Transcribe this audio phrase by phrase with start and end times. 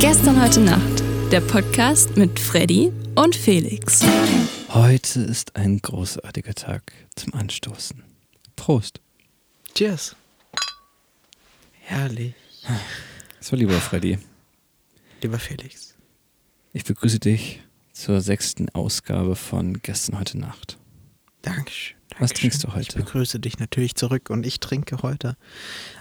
[0.00, 1.02] Gestern heute Nacht.
[1.30, 4.00] Der Podcast mit Freddy und Felix.
[4.68, 8.02] Heute ist ein großartiger Tag zum Anstoßen.
[8.56, 9.00] Prost.
[9.74, 10.14] Cheers.
[11.80, 12.34] Herrlich.
[13.40, 14.18] So, lieber Freddy,
[15.22, 15.94] Lieber Felix.
[16.72, 17.60] ich begrüße dich
[17.92, 20.78] zur sechsten Ausgabe von Gestern heute Nacht.
[21.42, 22.01] Dankeschön.
[22.22, 22.80] Was trinkst du heute?
[22.80, 25.36] Ich begrüße dich natürlich zurück und ich trinke heute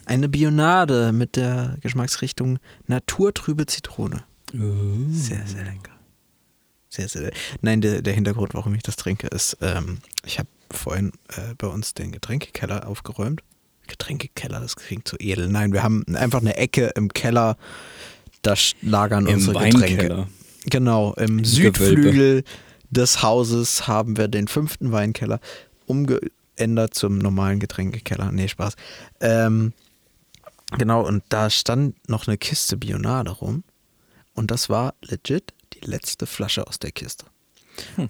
[0.05, 4.23] eine Bionade mit der Geschmacksrichtung naturtrübe Zitrone.
[4.53, 5.93] Sehr, sehr lecker.
[6.89, 7.37] Sehr, sehr lecker.
[7.61, 11.65] Nein, der, der Hintergrund, warum ich das trinke, ist, ähm, ich habe vorhin äh, bei
[11.65, 13.41] uns den Getränkekeller aufgeräumt.
[13.87, 15.47] Getränkekeller, das klingt so edel.
[15.47, 17.57] Nein, wir haben einfach eine Ecke im Keller,
[18.43, 18.53] da
[18.83, 19.81] lagern Im unsere Getränke.
[19.81, 20.27] Weinkeller.
[20.65, 22.43] Genau, im Im Südflügel
[22.91, 25.39] des Hauses haben wir den fünften Weinkeller
[25.85, 28.31] umgeändert zum normalen Getränkekeller.
[28.31, 28.75] Nee, Spaß.
[29.19, 29.73] Ähm,
[30.77, 33.63] genau, und da stand noch eine Kiste Bionade rum.
[34.33, 37.25] Und das war legit die letzte Flasche aus der Kiste.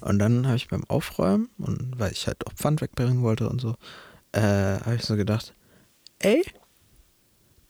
[0.00, 3.60] Und dann habe ich beim Aufräumen, und weil ich halt auch Pfand wegbringen wollte und
[3.60, 3.76] so,
[4.32, 5.54] äh, habe ich so gedacht,
[6.18, 6.42] ey,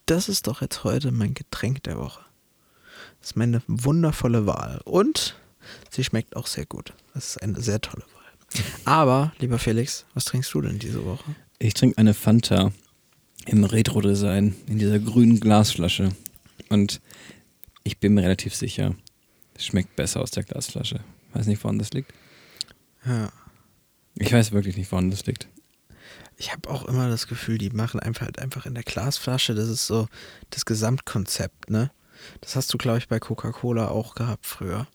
[0.06, 2.24] das ist doch jetzt heute mein Getränk der Woche.
[3.20, 4.80] Das ist meine wundervolle Wahl.
[4.84, 5.36] Und
[5.90, 6.92] sie schmeckt auch sehr gut.
[7.14, 8.21] Das ist eine sehr tolle Wahl.
[8.84, 11.34] Aber, lieber Felix, was trinkst du denn diese Woche?
[11.58, 12.72] Ich trinke eine Fanta
[13.46, 16.10] im Retro-Design in dieser grünen Glasflasche.
[16.68, 17.00] Und
[17.84, 18.94] ich bin mir relativ sicher,
[19.54, 21.00] es schmeckt besser aus der Glasflasche.
[21.32, 22.12] Weiß nicht, woran das liegt.
[23.06, 23.30] Ja.
[24.16, 25.48] Ich weiß wirklich nicht, woran das liegt.
[26.36, 29.54] Ich habe auch immer das Gefühl, die machen einfach halt einfach in der Glasflasche.
[29.54, 30.08] Das ist so
[30.50, 31.90] das Gesamtkonzept, ne?
[32.40, 34.86] Das hast du, glaube ich, bei Coca-Cola auch gehabt früher.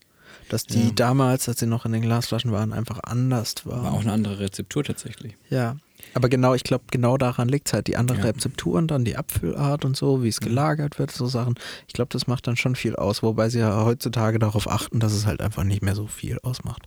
[0.49, 0.91] Dass die Ja.
[0.95, 3.83] damals, als sie noch in den Glasflaschen waren, einfach anders waren.
[3.83, 5.35] War auch eine andere Rezeptur tatsächlich.
[5.49, 5.75] Ja.
[6.13, 7.87] Aber genau, ich glaube, genau daran liegt es halt.
[7.87, 8.23] Die andere Ja.
[8.25, 11.55] Rezepturen, dann die Abfüllart und so, wie es gelagert wird, so Sachen.
[11.87, 15.11] Ich glaube, das macht dann schon viel aus, wobei sie ja heutzutage darauf achten, dass
[15.13, 16.83] es halt einfach nicht mehr so viel ausmacht.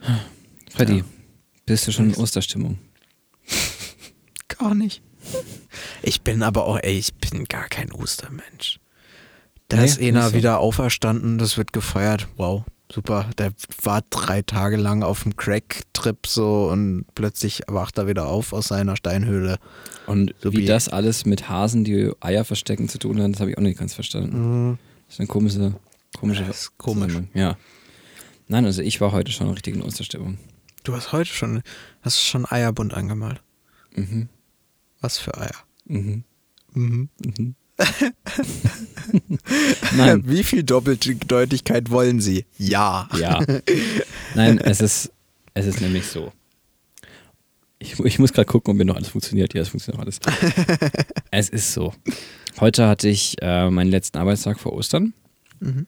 [0.74, 1.04] Freddy, Ja.
[1.66, 2.78] bist du schon in Osterstimmung?
[4.48, 5.02] Gar nicht.
[6.02, 8.78] Ich bin aber auch, ey, ich bin gar kein Ostermensch.
[9.68, 10.36] Da Nee, ist einer nicht so.
[10.36, 12.28] wieder auferstanden, das wird gefeiert.
[12.36, 13.28] Wow, super.
[13.38, 18.52] Der war drei Tage lang auf dem Crack-Trip so und plötzlich wacht er wieder auf
[18.52, 19.58] aus seiner Steinhöhle.
[20.06, 23.40] Und So wie wie- das alles mit Hasen, die Eier verstecken, zu tun hat, das
[23.40, 24.78] habe ich auch nicht ganz verstanden.
[25.06, 25.74] Das ist eine komische,
[26.18, 27.14] komische Das ist komisch.
[27.34, 27.56] Ja.
[28.48, 30.38] Nein, also ich war heute schon richtig in Osterstimmung.
[30.84, 31.62] Du hast heute schon,
[32.02, 33.42] hast schon Eierbund angemalt.
[33.96, 34.28] Mhm.
[35.00, 35.56] Was für Eier?
[35.86, 36.22] Mhm.
[36.72, 37.08] Mhm.
[37.24, 37.54] Mhm.
[39.96, 42.46] Nein, Wie viel Doppeldeutigkeit wollen Sie?
[42.58, 43.08] Ja.
[43.18, 43.40] ja.
[44.34, 45.12] Nein, es ist,
[45.54, 46.32] es ist nämlich so.
[47.78, 49.54] Ich, ich muss gerade gucken, ob mir noch alles funktioniert.
[49.54, 50.18] Ja, es funktioniert noch alles.
[51.30, 51.92] es ist so.
[52.58, 55.12] Heute hatte ich äh, meinen letzten Arbeitstag vor Ostern.
[55.60, 55.86] Mhm.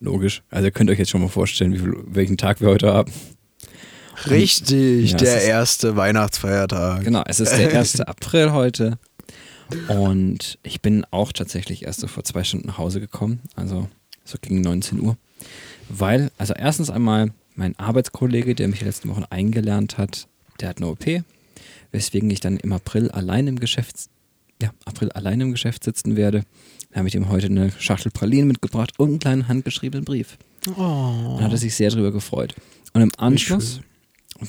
[0.00, 0.42] Logisch.
[0.50, 3.12] Also ihr könnt euch jetzt schon mal vorstellen, wie viel, welchen Tag wir heute haben.
[4.30, 7.04] Richtig, Ja, der erste Weihnachtsfeiertag.
[7.04, 8.00] Genau, es ist der 1.
[8.00, 8.98] April heute.
[9.88, 13.88] Und ich bin auch tatsächlich erst so vor zwei Stunden nach Hause gekommen, also
[14.24, 15.16] so gegen 19 Uhr.
[15.88, 20.28] Weil, also erstens einmal mein Arbeitskollege, der mich letzte Woche eingelernt hat,
[20.60, 21.04] der hat eine OP,
[21.92, 23.96] weswegen ich dann im April allein im Geschäft,
[24.60, 26.42] ja, April allein im Geschäft sitzen werde.
[26.90, 30.38] Da habe ich ihm heute eine Schachtel Pralinen mitgebracht und einen kleinen handgeschriebenen Brief.
[30.76, 31.36] Oh.
[31.36, 32.54] Und hat er sich sehr darüber gefreut.
[32.92, 33.80] Und im Anschluss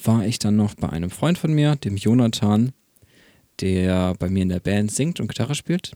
[0.03, 2.72] war ich dann noch bei einem Freund von mir, dem Jonathan,
[3.62, 5.91] der bei mir in der Band singt und Gitarre spielt.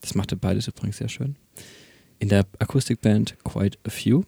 [0.00, 1.36] Das machte beides übrigens sehr schön.
[2.18, 4.22] In der Akustikband Quite a Few.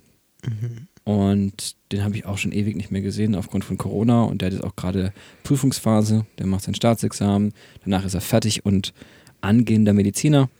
[0.44, 0.88] Mhm.
[1.04, 4.24] Und den habe ich auch schon ewig nicht mehr gesehen aufgrund von Corona.
[4.24, 5.12] Und der hat jetzt auch gerade
[5.42, 6.26] Prüfungsphase.
[6.38, 7.54] Der macht sein Staatsexamen.
[7.84, 8.92] Danach ist er fertig und
[9.40, 10.50] angehender Mediziner.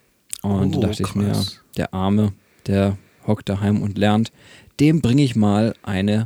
[0.43, 1.60] Und Oh, da dachte ich mir, krass.
[1.77, 2.33] der Arme,
[2.66, 2.97] der
[3.27, 4.33] hockt daheim und lernt,
[4.81, 6.25] dem bringe ich mal eine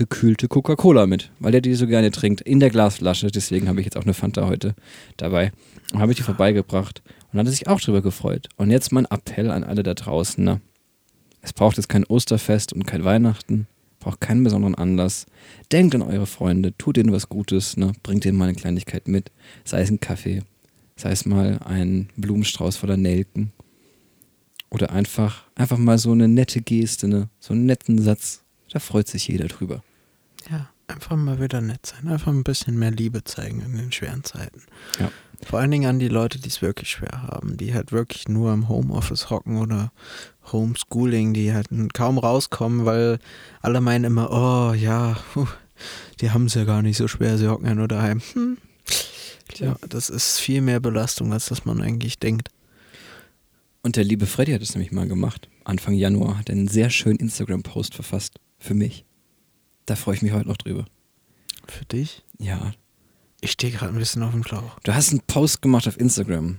[0.00, 3.26] gekühlte Coca-Cola mit, weil der die so gerne trinkt, in der Glasflasche.
[3.26, 4.74] Deswegen habe ich jetzt auch eine Fanta heute
[5.18, 5.52] dabei.
[5.92, 8.48] Und habe ich die vorbeigebracht und hat er sich auch drüber gefreut.
[8.56, 10.42] Und jetzt mein Appell an alle da draußen.
[10.42, 10.62] Ne?
[11.42, 13.66] Es braucht jetzt kein Osterfest und kein Weihnachten,
[13.98, 15.26] braucht keinen besonderen Anlass.
[15.70, 17.92] Denkt an eure Freunde, tut ihnen was Gutes, ne?
[18.02, 19.30] bringt ihnen mal eine Kleinigkeit mit,
[19.66, 20.44] sei es ein Kaffee,
[20.96, 23.52] sei es mal ein Blumenstrauß voller Nelken
[24.70, 27.28] oder einfach, einfach mal so eine nette Geste, ne?
[27.38, 28.44] so einen netten Satz.
[28.72, 29.82] Da freut sich jeder drüber.
[30.90, 32.08] Einfach mal wieder nett sein.
[32.08, 34.62] Einfach ein bisschen mehr Liebe zeigen in den schweren Zeiten.
[34.98, 35.10] Ja.
[35.42, 38.52] Vor allen Dingen an die Leute, die es wirklich schwer haben, die halt wirklich nur
[38.52, 39.92] im Homeoffice hocken oder
[40.52, 43.18] Homeschooling, die halt kaum rauskommen, weil
[43.62, 45.16] alle meinen immer, oh ja,
[46.20, 48.20] die haben es ja gar nicht so schwer, sie hocken ja nur daheim.
[48.34, 48.58] Hm,
[49.56, 52.48] Ja, das ist viel mehr Belastung, als das man eigentlich denkt.
[53.82, 55.48] Und der liebe Freddy hat es nämlich mal gemacht.
[55.64, 58.38] Anfang Januar hat er einen sehr schönen Instagram-Post verfasst.
[58.58, 59.04] Für mich.
[59.86, 60.84] Da freue ich mich heute noch drüber.
[61.66, 62.22] Für dich?
[62.38, 62.72] Ja.
[63.40, 64.78] Ich stehe gerade ein bisschen auf dem Schlauch.
[64.82, 66.58] Du hast einen Post gemacht auf Instagram.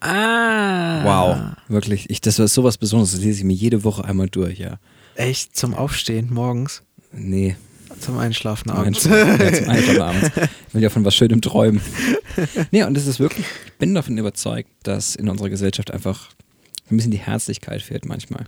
[0.00, 1.04] Ah.
[1.04, 1.56] Wow.
[1.68, 2.08] Wirklich.
[2.08, 3.12] Ich, das war sowas Besonderes.
[3.12, 4.78] Das lese ich mir jede Woche einmal durch, ja.
[5.16, 6.82] Echt zum Aufstehen morgens?
[7.12, 7.56] Nee.
[7.98, 9.06] Zum Einschlafen Zum abends.
[9.06, 10.30] Einschlafen, ja, zum Einschlafen abends.
[10.68, 11.82] Ich will ja von was Schönem träumen.
[12.70, 16.30] Nee, und das ist wirklich, ich bin davon überzeugt, dass in unserer Gesellschaft einfach
[16.90, 18.46] ein bisschen die Herzlichkeit fehlt manchmal.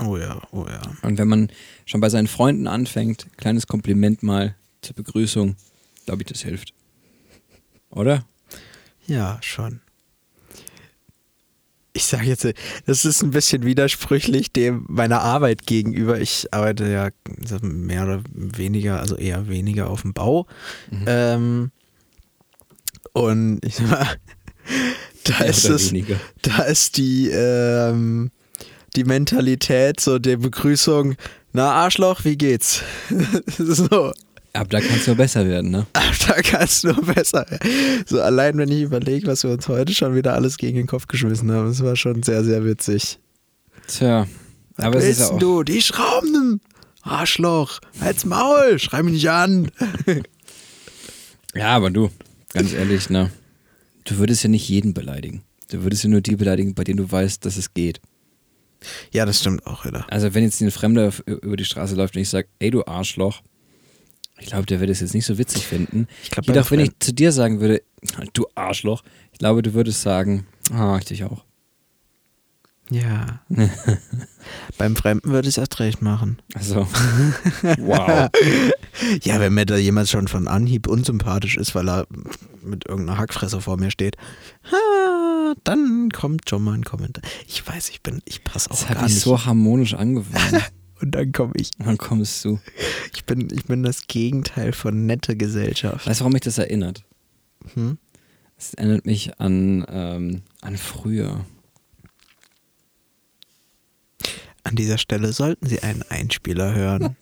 [0.00, 0.82] Oh ja, oh ja.
[1.02, 1.50] Und wenn man
[1.86, 5.56] schon bei seinen Freunden anfängt, kleines Kompliment mal zur Begrüßung,
[6.04, 6.74] glaube ich, das hilft.
[7.90, 8.24] Oder?
[9.06, 9.80] Ja, schon.
[11.96, 12.44] Ich sage jetzt,
[12.86, 16.20] das ist ein bisschen widersprüchlich dem meiner Arbeit gegenüber.
[16.20, 17.10] Ich arbeite ja
[17.62, 20.48] mehr oder weniger, also eher weniger auf dem Bau.
[21.06, 21.70] Ähm,
[23.12, 24.06] und ich sag mal,
[25.24, 26.18] da Mehr ist es, weniger.
[26.42, 28.32] da ist die, ähm,
[28.96, 31.16] die Mentalität, so der Begrüßung,
[31.52, 32.82] na Arschloch, wie geht's?
[33.58, 34.12] so,
[34.52, 35.86] Aber da kann es nur besser werden, ne?
[36.28, 37.46] da kannst du nur besser.
[38.06, 41.06] So allein, wenn ich überlege, was wir uns heute schon wieder alles gegen den Kopf
[41.06, 43.18] geschmissen haben, das war schon sehr, sehr witzig.
[43.86, 44.26] Tja.
[44.76, 45.38] Was Aber es ist ja auch.
[45.38, 45.62] du?
[45.62, 46.60] Die Schrauben!
[47.02, 47.80] Arschloch!
[48.00, 48.78] Halt's Maul!
[48.78, 49.70] Schrei mich nicht an!
[51.56, 52.10] Ja, aber du,
[52.52, 53.30] ganz ehrlich, ne?
[54.02, 55.42] Du würdest ja nicht jeden beleidigen.
[55.70, 58.00] Du würdest ja nur die beleidigen, bei denen du weißt, dass es geht.
[59.12, 60.06] Ja, das stimmt auch wieder.
[60.10, 63.42] Also wenn jetzt ein Fremder über die Straße läuft und ich sage, ey du Arschloch,
[64.38, 66.08] ich glaube, der wird es jetzt nicht so witzig finden.
[66.22, 67.82] Ich glaub, Jedoch, wenn ich zu dir sagen würde,
[68.32, 69.02] du Arschloch,
[69.32, 71.44] ich glaube, du würdest sagen, ah, ich dich auch.
[72.90, 73.40] Ja.
[74.78, 76.38] Beim Fremden würde ich es erst recht machen.
[76.54, 76.86] Also,
[77.78, 78.28] wow.
[79.22, 82.06] Ja, wenn mir da jemand schon von Anhieb unsympathisch ist, weil er
[82.62, 84.16] mit irgendeiner Hackfresse vor mir steht,
[84.70, 84.76] ha,
[85.64, 87.22] dann kommt schon mal ein Kommentar.
[87.46, 89.22] Ich weiß, ich bin, ich passe auch Das gar habe ich nicht.
[89.24, 90.62] so harmonisch angefangen.
[91.00, 91.70] Und dann komme ich.
[91.78, 92.58] Und dann kommst du.
[93.14, 96.06] Ich bin, ich bin das Gegenteil von nette Gesellschaft.
[96.06, 97.04] Weißt du, warum mich das erinnert?
[97.74, 97.98] Hm?
[98.56, 101.44] Es erinnert mich an, ähm, an früher.
[104.62, 107.16] An dieser Stelle sollten Sie einen Einspieler hören.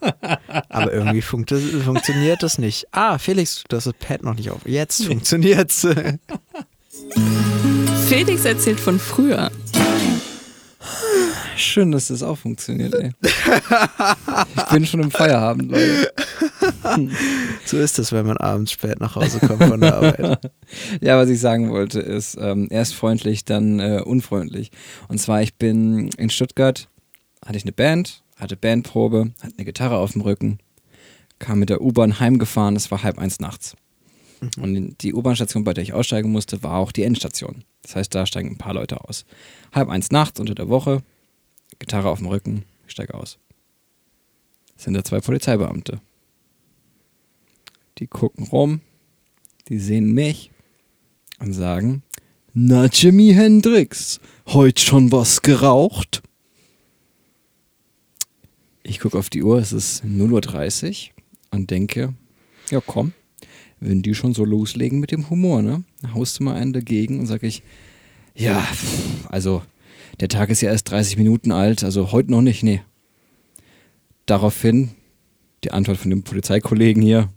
[0.69, 2.87] Aber irgendwie funkt das, funktioniert das nicht.
[2.93, 4.61] Ah, Felix, du hast das Pad noch nicht auf.
[4.64, 5.85] Jetzt funktioniert's.
[8.14, 9.50] Felix erzählt von früher.
[11.56, 13.12] Schön, dass das auch funktioniert, ey.
[13.23, 16.12] Ich bin schon im Feierabend, Leute.
[17.64, 20.53] so ist es, wenn man abends spät nach Hause kommt von der Arbeit.
[21.00, 24.73] Ja, was ich sagen wollte, ist ähm, erst freundlich, dann äh, unfreundlich.
[25.09, 26.91] Und zwar, ich bin in Stuttgart,
[27.43, 30.59] hatte ich eine Band, hatte Bandprobe, hatte eine Gitarre auf dem Rücken,
[31.38, 33.75] kam mit der U-Bahn heimgefahren, es war halb eins nachts.
[34.61, 37.64] Und die U-Bahn-Station, bei der ich aussteigen musste, war auch die Endstation.
[37.82, 39.25] Das heißt, da steigen ein paar Leute aus.
[39.73, 41.02] Halb eins nachts unter der Woche,
[41.79, 43.38] Gitarre auf dem Rücken, ich steige aus.
[44.75, 46.00] Das sind da zwei Polizeibeamte.
[47.99, 48.81] Die gucken rum,
[49.69, 50.50] die sehen mich
[51.38, 52.02] und sagen,
[52.55, 56.23] na Jimi Hendrix, heute schon was geraucht?
[58.82, 61.14] Ich gucke auf die Uhr, es ist 0.30 Uhr
[61.50, 62.14] und denke,
[62.70, 63.12] ja komm,
[63.82, 65.83] wenn die schon so loslegen mit dem Humor, ne?
[66.00, 67.62] Dann haust du mal einen dagegen und sag ich,
[68.35, 68.66] ja,
[69.28, 69.62] also
[70.21, 72.83] der Tag ist ja erst 30 Minuten alt, also heute noch nicht, nee.
[74.26, 74.90] Daraufhin
[75.64, 77.28] die Antwort von dem Polizeikollegen hier,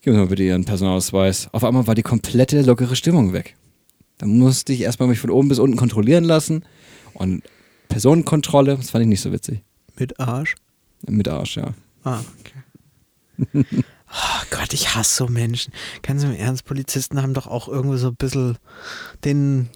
[0.00, 1.48] geben Sie mal bitte Ihren Personalausweis.
[1.52, 3.56] Auf einmal war die komplette lockere Stimmung weg.
[4.18, 6.64] Dann musste ich erstmal mich von oben bis unten kontrollieren lassen
[7.14, 7.42] und
[7.88, 9.62] Personenkontrolle, das fand ich nicht so witzig.
[9.98, 10.54] Mit Arsch?
[11.06, 11.74] Mit Arsch, ja.
[12.04, 13.64] Ah, okay.
[14.14, 15.72] Oh Gott, ich hasse so Menschen.
[16.02, 18.58] Ganz im Ernst, Polizisten haben doch auch irgendwo so ein bisschen
[19.24, 19.70] den,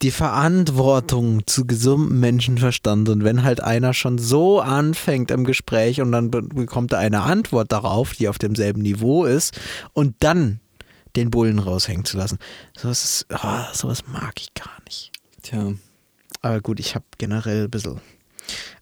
[0.00, 3.10] die Verantwortung zu gesundem Menschenverstand.
[3.10, 7.20] Und wenn halt einer schon so anfängt im Gespräch und dann be bekommt er eine
[7.20, 9.60] Antwort darauf, die auf demselben Niveau ist,
[9.92, 10.60] und dann
[11.14, 12.38] den Bullen raushängen zu lassen.
[12.74, 15.12] Sowas, ist, oh, sowas mag ich gar nicht.
[15.42, 15.74] Tja.
[16.40, 18.00] Aber gut, ich habe generell ein bisschen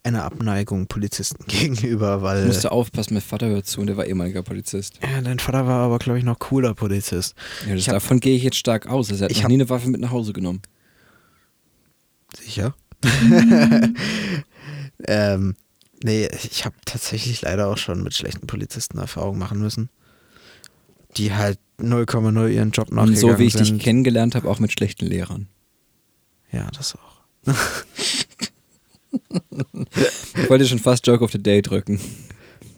[0.02, 2.40] eine Abneigung Polizisten gegenüber, weil.
[2.40, 4.98] Ich musste aufpassen, mein Vater hört zu und der war ehemaliger Polizist.
[5.02, 7.34] Ja, dein Vater war aber, glaube ich, noch cooler Polizist.
[7.68, 9.10] Ja, hab- davon gehe ich jetzt stark aus.
[9.10, 10.62] Also er hat Ich noch nie eine Waffe mit nach Hause genommen.
[12.38, 12.74] Sicher?
[15.06, 15.56] ähm,
[16.02, 19.90] nee, ich habe tatsächlich leider auch schon mit schlechten Polizisten Erfahrungen machen müssen.
[21.16, 23.68] Die halt 0,0 ihren Job Und nachgegangen so wie ich sind.
[23.68, 25.48] dich kennengelernt habe, auch mit schlechten Lehrern.
[26.52, 27.20] Ja, das auch.
[30.42, 32.00] Ich wollte schon fast Joke of the Day drücken.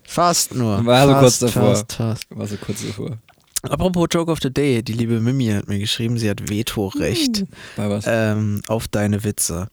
[0.05, 0.85] Fast nur.
[0.85, 1.75] War so fast, kurz davor.
[1.77, 2.27] Fast, fast.
[2.31, 3.19] War so kurz davor.
[3.63, 7.45] Apropos Joke of the Day, die liebe Mimi hat mir geschrieben, sie hat Vetorecht
[7.77, 8.05] Bei was?
[8.09, 9.69] ähm, auf deine Witze.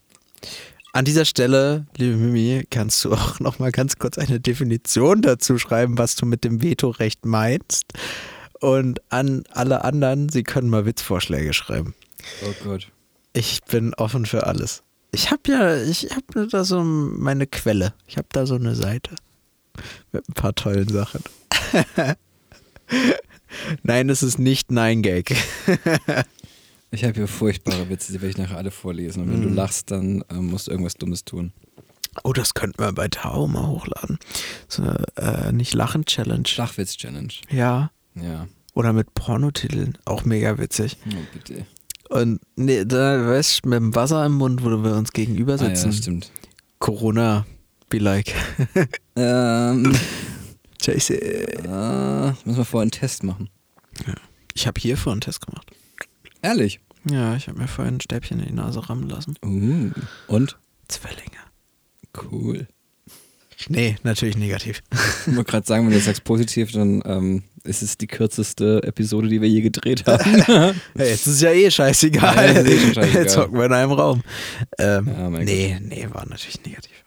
[0.94, 5.58] An dieser Stelle, liebe Mimi, kannst du auch noch mal ganz kurz eine Definition dazu
[5.58, 7.86] schreiben, was du mit dem Vetorecht meinst.
[8.60, 11.96] Und an alle anderen, sie können mal Witzvorschläge schreiben.
[12.46, 12.88] oh Gott.
[13.34, 14.84] Ich bin offen für alles.
[15.12, 17.94] Ich habe ja, ich habe da so meine Quelle.
[18.08, 19.16] Ich habe da so eine Seite
[20.12, 21.24] mit ein paar tollen Sachen.
[23.84, 25.36] Nein, es ist nicht Nein Gag.
[26.92, 29.22] Ich habe hier furchtbare Witze, die werde ich nachher alle vorlesen.
[29.22, 29.54] Und wenn du Mhm.
[29.56, 31.54] lachst, dann ähm, musst du irgendwas Dummes tun.
[32.24, 34.18] Oh, das könnten wir bei Tao mal hochladen.
[34.68, 36.48] So eine äh, nicht lachen Challenge.
[36.48, 37.32] Flachwitz-Challenge.
[37.52, 37.92] Ja.
[38.16, 38.48] Ja.
[38.74, 40.00] Oder mit Pornotiteln.
[40.06, 40.98] Auch mega witzig.
[41.12, 41.68] Oh, bitte.
[42.10, 45.64] Und nee, da weißt du, mit dem Wasser im Mund, wo wir uns gegenüber Ah,
[45.64, 45.94] ja, sitzen.
[45.94, 46.32] stimmt.
[46.80, 47.46] Corona,
[47.90, 48.34] be like.
[49.16, 49.94] Ähm,
[50.82, 51.10] JC.
[51.12, 53.50] äh, müssen wir vorher einen Test machen.
[54.54, 55.70] Ich habe hier vorhin einen Test gemacht.
[56.42, 56.80] Ehrlich?
[57.10, 59.36] Ja, ich habe mir vorhin ein Stäbchen in die Nase rammen lassen.
[59.46, 59.92] Uh,
[60.28, 60.58] und?
[60.88, 61.38] Zwillinge.
[62.32, 62.68] Cool.
[63.68, 64.82] Nee, natürlich negativ.
[65.28, 69.28] Ich wollte gerade sagen, wenn du sagst positiv, dann ähm, ist es die kürzeste Episode,
[69.28, 70.80] die wir je gedreht haben.
[70.98, 72.36] Jetzt ist ja eh scheißegal.
[72.36, 73.24] Ja, jetzt ist eh scheißegal.
[73.24, 74.22] Jetzt hocken wir in einem Raum.
[74.78, 77.04] Ähm, Ja, nee, nee, war natürlich negativ.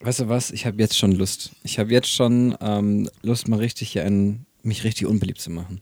[0.00, 0.50] weißt du was?
[0.50, 1.52] Ich habe jetzt schon Lust.
[1.62, 5.80] Ich habe jetzt schon ähm, Lust, mal richtig hier einen, mich richtig unbeliebt zu machen.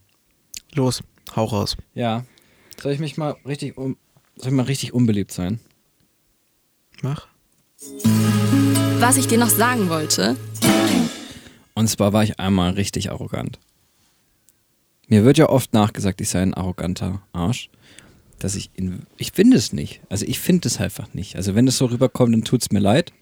[0.75, 1.03] Los,
[1.37, 1.77] hau raus.
[1.95, 2.25] Ja.
[2.81, 3.97] Soll ich mich mal richtig um,
[4.37, 5.61] soll ich mal richtig unbeliebt sein?
[7.03, 7.27] Mach.
[9.01, 10.37] Was ich dir noch sagen wollte,
[11.75, 13.59] Und zwar war ich einmal richtig arrogant.
[15.09, 17.71] Mir wird ja oft nachgesagt, ich sei ein arroganter Arsch.
[18.39, 20.01] Dass ich in, ich finde es nicht.
[20.09, 21.37] Also ich finde es einfach nicht.
[21.37, 23.13] Also wenn es so rüberkommt, dann tut es mir leid.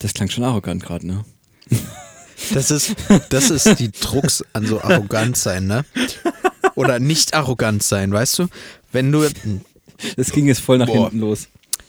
[0.00, 1.24] Das klang schon arrogant gerade, ne?
[2.52, 2.94] Das ist,
[3.30, 5.84] das ist die Drucks an so arrogant sein, ne?
[6.74, 8.46] Oder nicht arrogant sein, weißt du?
[8.92, 9.26] Wenn du,
[10.16, 11.10] Das ging jetzt voll nach Boah.
[11.10, 11.48] hinten los.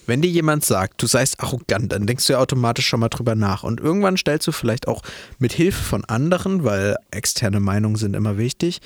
[0.09, 3.35] Wenn dir jemand sagt, du seist arrogant, dann denkst du ja automatisch schon mal drüber
[3.35, 3.63] nach.
[3.63, 5.01] Und irgendwann stellst du vielleicht auch
[5.37, 8.81] mit Hilfe von anderen, weil externe Meinungen sind immer wichtig,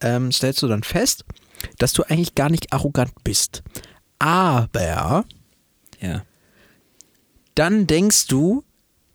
[0.00, 1.24] ähm, stellst du dann fest,
[1.78, 3.62] dass du eigentlich gar nicht arrogant bist.
[4.18, 5.24] Aber
[6.00, 6.22] Ja.
[7.54, 8.62] dann denkst du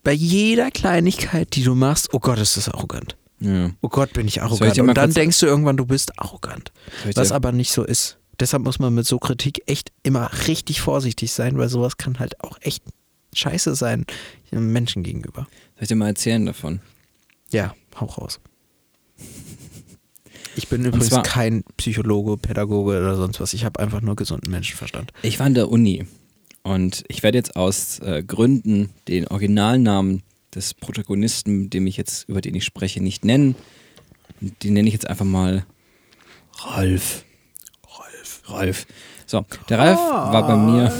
[0.04, 3.16] bei jeder Kleinigkeit, die du machst, oh Gott, ist das arrogant.
[3.40, 3.70] ja.
[3.80, 4.72] Oh Gott, bin ich arrogant.
[4.76, 6.72] ich Und dann denkst du irgendwann, du bist arrogant.
[7.14, 8.18] Was aber nicht so ist.
[8.40, 12.42] Deshalb muss man mit so Kritik echt immer richtig vorsichtig sein, weil sowas kann halt
[12.42, 12.82] auch echt
[13.34, 14.04] scheiße sein
[14.50, 15.46] einem Menschen gegenüber.
[15.74, 16.80] Soll ich dir mal erzählen davon?
[17.50, 18.40] Ja, hau raus.
[20.54, 23.54] Ich bin übrigens zwar- kein Psychologe, Pädagoge oder sonst was.
[23.54, 25.12] Ich habe einfach nur gesunden Menschenverstand.
[25.22, 26.06] Ich war in der Uni
[26.62, 30.22] und ich werde jetzt aus äh, Gründen den Originalnamen
[30.54, 33.54] des Protagonisten, dem ich jetzt, über den ich spreche, nicht nennen.
[34.62, 35.64] Den nenne ich jetzt einfach mal
[36.58, 37.24] Ralf.
[38.54, 38.86] Ralf.
[39.26, 40.92] So, der Ralf war bei mir.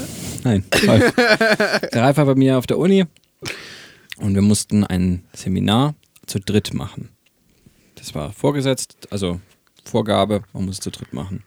[0.43, 1.13] Nein, Ralf.
[1.15, 3.05] Der Ralf war bei mir auf der Uni
[4.17, 5.95] und wir mussten ein Seminar
[6.25, 7.09] zu dritt machen.
[7.95, 9.39] Das war vorgesetzt, also
[9.85, 11.43] Vorgabe, man muss es zu dritt machen.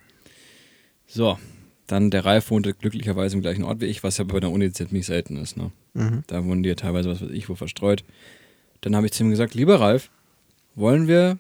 [1.07, 1.39] So,
[1.87, 4.73] dann der Ralf wohnte glücklicherweise im gleichen Ort wie ich, was ja bei der Uni
[4.73, 5.57] ziemlich selten ist.
[5.57, 5.71] Ne?
[5.95, 6.25] Mhm.
[6.27, 8.05] Da wohnen die ja teilweise, was weiß ich, wo verstreut.
[8.81, 10.11] Dann habe ich zu ihm gesagt, lieber Ralf,
[10.75, 11.39] wollen wir,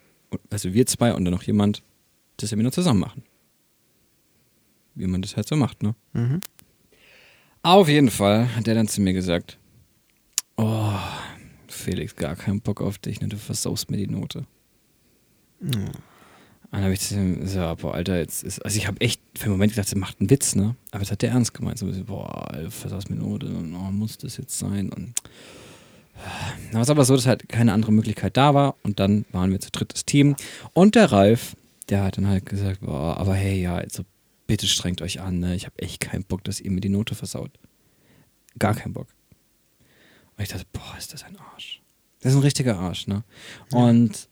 [0.50, 1.82] also wir zwei und dann noch jemand,
[2.38, 3.22] das Seminar zusammen machen.
[4.96, 5.94] Wie man das halt so macht, ne?
[6.12, 6.42] Mhm.
[7.62, 9.58] Auf jeden Fall hat er dann zu mir gesagt,
[10.56, 10.92] oh,
[11.68, 13.28] Felix, gar keinen Bock auf dich, ne?
[13.28, 14.46] du versaust mir die Note.
[15.60, 19.20] Und dann habe ich zu ihm gesagt, boah, Alter, jetzt ist, also ich habe echt
[19.34, 20.74] für einen Moment gedacht, er macht einen Witz, ne?
[20.90, 21.78] Aber das hat der ernst gemeint.
[21.78, 24.90] So, boah, Alter, versaust mir die Note, und, oh, muss das jetzt sein?
[24.90, 25.14] Und
[26.66, 29.52] dann war es aber so, dass halt keine andere Möglichkeit da war und dann waren
[29.52, 30.34] wir zu drittes Team
[30.72, 31.56] und der Ralf,
[31.88, 34.02] der hat dann halt gesagt, boah, aber hey, ja, also
[34.46, 35.54] bitte strengt euch an, ne?
[35.54, 37.50] ich habe echt keinen Bock, dass ihr mir die Note versaut.
[38.58, 39.08] Gar keinen Bock.
[40.36, 41.82] Und ich dachte, boah, ist das ein Arsch.
[42.20, 43.24] Das ist ein richtiger Arsch, ne?
[43.70, 44.28] Und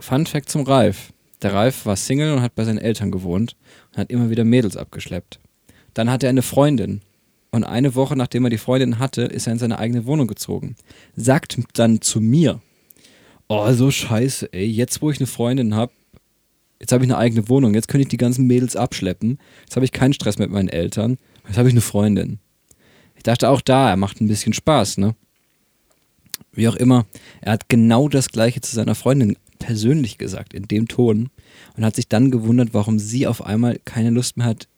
[0.00, 1.12] Fun Fact zum Ralf.
[1.42, 3.56] Der Ralf war Single und hat bei seinen Eltern gewohnt
[3.90, 5.38] und hat immer wieder Mädels abgeschleppt.
[5.94, 7.02] Dann hatte er eine Freundin.
[7.50, 10.76] Und eine Woche nachdem er die Freundin hatte, ist er in seine eigene Wohnung gezogen.
[11.16, 12.60] Sagt dann zu mir,
[13.48, 15.92] oh, so scheiße, ey, jetzt wo ich eine Freundin habe,
[16.80, 19.84] jetzt habe ich eine eigene Wohnung, jetzt könnte ich die ganzen Mädels abschleppen, jetzt habe
[19.84, 22.38] ich keinen Stress mit meinen Eltern, jetzt habe ich eine Freundin.
[23.16, 25.14] Ich dachte auch da, er macht ein bisschen Spaß, ne?
[26.52, 27.06] Wie auch immer,
[27.40, 31.30] er hat genau das gleiche zu seiner Freundin persönlich gesagt, in dem Ton,
[31.76, 34.68] und hat sich dann gewundert, warum sie auf einmal keine Lust mehr hat,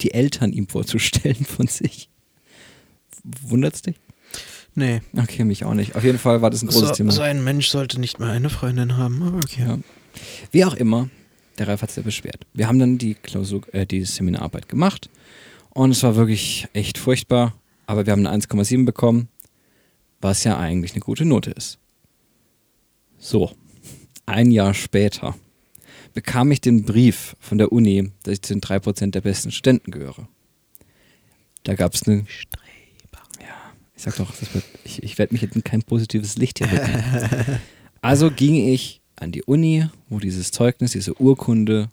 [0.00, 2.08] die Eltern ihm vorzustellen von sich.
[3.42, 3.96] Wundert's dich?
[4.74, 5.00] Nee.
[5.16, 5.96] Okay, mich auch nicht.
[5.96, 7.10] Auf jeden Fall war das ein großes So, Thema.
[7.12, 9.62] so ein Mensch sollte nicht mal eine Freundin haben, aber okay.
[9.66, 9.78] Ja.
[10.50, 11.08] Wie auch immer,
[11.58, 12.46] der Ralf hat sich beschwert.
[12.52, 15.08] Wir haben dann die Klausur, äh, die Seminararbeit gemacht
[15.70, 17.54] und es war wirklich echt furchtbar,
[17.86, 19.28] aber wir haben eine 1,7 bekommen,
[20.20, 21.78] was ja eigentlich eine gute Note ist.
[23.18, 23.52] So,
[24.26, 25.34] ein Jahr später
[26.14, 29.90] bekam ich den Brief von der Uni, dass ich zu den 3% der besten Studenten
[29.90, 30.28] gehöre.
[31.64, 32.24] Da gab es eine.
[33.40, 36.70] Ja, ich sag doch, wird, ich, ich werde mich jetzt in kein positives Licht hier
[36.70, 37.60] rücken.
[38.02, 41.88] Also ging ich an die Uni, wo dieses Zeugnis, diese Urkunde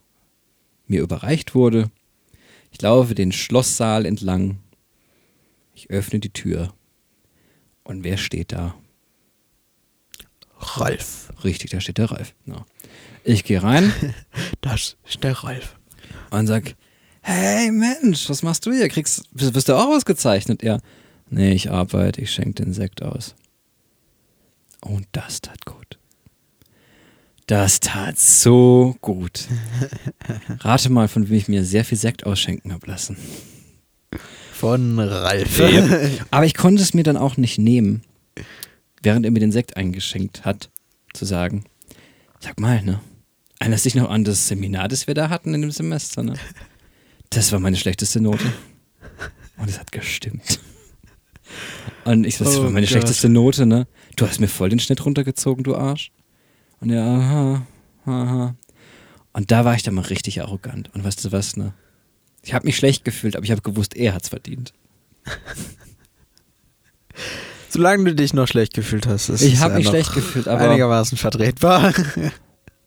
[0.88, 1.90] mir überreicht wurde.
[2.72, 4.58] Ich laufe den Schlosssaal entlang.
[5.74, 6.74] Ich öffne die Tür.
[7.84, 8.76] Und wer steht da?
[10.60, 11.32] Ralf.
[11.44, 12.34] Richtig, da steht der Ralf.
[12.46, 12.66] Ja.
[13.24, 13.94] Ich gehe rein
[14.62, 15.78] Das ist der Ralf.
[16.32, 16.76] und sag,
[17.22, 18.88] hey Mensch, was machst du hier?
[18.90, 20.64] Kriegst, wirst du auch ausgezeichnet?
[20.64, 20.82] Er,
[21.30, 23.36] nee, ich arbeite, ich schenke den Sekt aus.
[24.82, 26.00] Und das tat gut.
[27.48, 29.48] Das tat so gut.
[30.60, 33.18] Rate mal, von wem ich mir sehr viel Sekt ausschenken habe lassen.
[34.54, 35.60] Von Ralf.
[36.32, 38.02] Aber ich konnte es mir dann auch nicht nehmen,
[39.02, 40.70] während er mir den Sekt eingeschenkt hat,
[41.14, 41.66] zu sagen,
[42.40, 43.02] sag mal, ne?
[43.60, 46.34] Erinnerst dich noch an das Seminar, das wir da hatten in dem Semester, ne?
[47.30, 48.46] Das war meine schlechteste Note.
[49.58, 50.60] Und es hat gestimmt.
[52.06, 52.92] Und ich das Oh war meine Gott.
[52.92, 53.88] schlechteste Note, ne?
[54.16, 56.12] Du hast mir voll den Schnitt runtergezogen, du Arsch.
[56.84, 57.66] Und ja, aha,
[58.06, 58.56] aha.
[59.32, 60.90] Und da war ich dann mal richtig arrogant.
[60.94, 61.74] Und weißt du was, ne?
[62.42, 64.74] Ich habe mich schlecht gefühlt, aber ich habe gewusst, er hat's verdient.
[67.70, 69.30] Solange du dich noch schlecht gefühlt hast.
[69.30, 71.94] ist Ich es habe ja mich schlecht gefühlt, aber Einigermaßen vertretbar.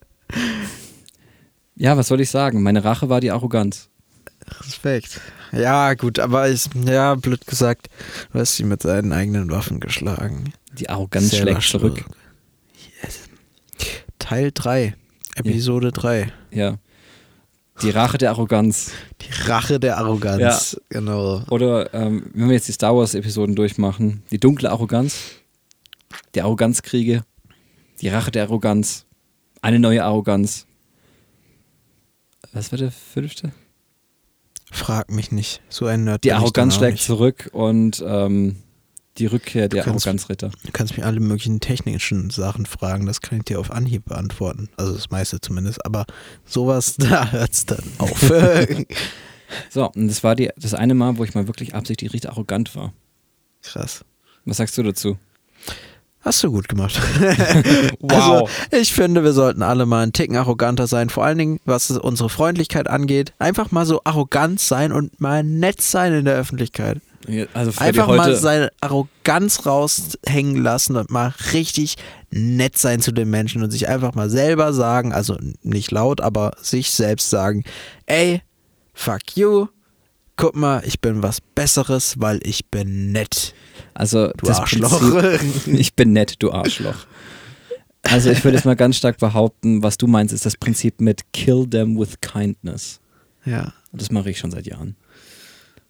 [1.75, 2.63] ja, was soll ich sagen?
[2.63, 3.89] Meine Rache war die Arroganz.
[4.61, 5.23] Respekt.
[5.53, 7.89] Ja, gut, aber ist, ja, blöd gesagt,
[8.33, 10.53] du hast sie mit seinen eigenen Waffen geschlagen.
[10.79, 12.05] Die Arroganz Selber schlägt zurück.
[14.27, 14.97] Teil 3,
[15.37, 16.33] Episode 3.
[16.51, 16.79] Ja.
[17.81, 18.91] Die Rache der Arroganz.
[19.21, 20.81] Die Rache der Arroganz.
[20.89, 21.45] Genau.
[21.49, 25.37] Oder ähm, wenn wir jetzt die Star Wars-Episoden durchmachen, die dunkle Arroganz,
[26.35, 27.23] die Arroganzkriege,
[28.01, 29.07] die Rache der Arroganz,
[29.63, 30.67] eine neue Arroganz.
[32.53, 33.53] Was war der fünfte?
[34.73, 35.63] Frag mich nicht.
[35.69, 36.25] So ein Nerd.
[36.25, 38.57] Die Arroganz schlägt zurück und ähm,
[39.19, 40.51] die Rückkehr der Arroganzritter.
[40.65, 44.69] Du kannst mir alle möglichen technischen Sachen fragen, das kann ich dir auf Anhieb beantworten.
[44.77, 45.85] Also das meiste zumindest.
[45.85, 46.07] Aber
[46.45, 48.33] sowas, da hört's dann auf.
[49.71, 52.75] So, und das war die, das eine Mal, wo ich mal wirklich absichtlich richtig arrogant
[52.75, 52.93] war.
[53.63, 54.05] Krass.
[54.45, 55.19] Was sagst du dazu?
[56.21, 57.01] Hast du gut gemacht.
[58.01, 58.13] Wow.
[58.13, 61.09] Also, ich finde, wir sollten alle mal einen Ticken arroganter sein.
[61.09, 63.33] Vor allen Dingen, was unsere Freundlichkeit angeht.
[63.39, 67.01] Einfach mal so arrogant sein und mal nett sein in der Öffentlichkeit.
[67.55, 71.97] Also Freddy, Einfach mal seine Arroganz raushängen lassen und mal richtig
[72.31, 76.53] nett sein zu den Menschen und sich einfach mal selber sagen, also nicht laut, aber
[76.61, 77.65] sich selbst sagen,
[78.07, 78.43] ey,
[78.95, 79.67] fuck you,
[80.37, 83.55] guck mal, ich bin was Besseres, weil ich bin nett.
[83.95, 85.01] Also Du das Arschloch.
[85.01, 87.07] Prinzip, ich bin nett, du Arschloch.
[88.03, 91.33] Also ich würde jetzt mal ganz stark behaupten, was du meinst, ist das Prinzip mit
[91.33, 93.01] Kill them with kindness.
[93.45, 93.73] Ja.
[93.93, 94.97] Das mache ich schon seit Jahren.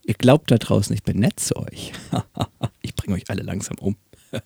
[0.06, 1.02] Ihr glaubt da draußen, ich
[1.36, 1.92] zu euch.
[2.80, 3.96] ich bringe euch alle langsam um.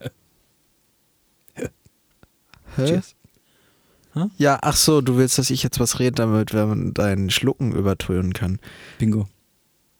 [2.77, 3.15] Cheers.
[4.39, 8.33] Ja, ach so, du willst, dass ich jetzt was rede, damit man deinen Schlucken übertönen
[8.33, 8.59] kann.
[8.99, 9.29] Bingo.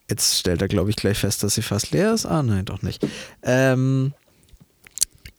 [0.09, 2.25] Jetzt stellt er, glaube ich, gleich fest, dass sie fast leer ist.
[2.25, 3.07] Ah, nein, doch nicht.
[3.43, 4.13] Ähm,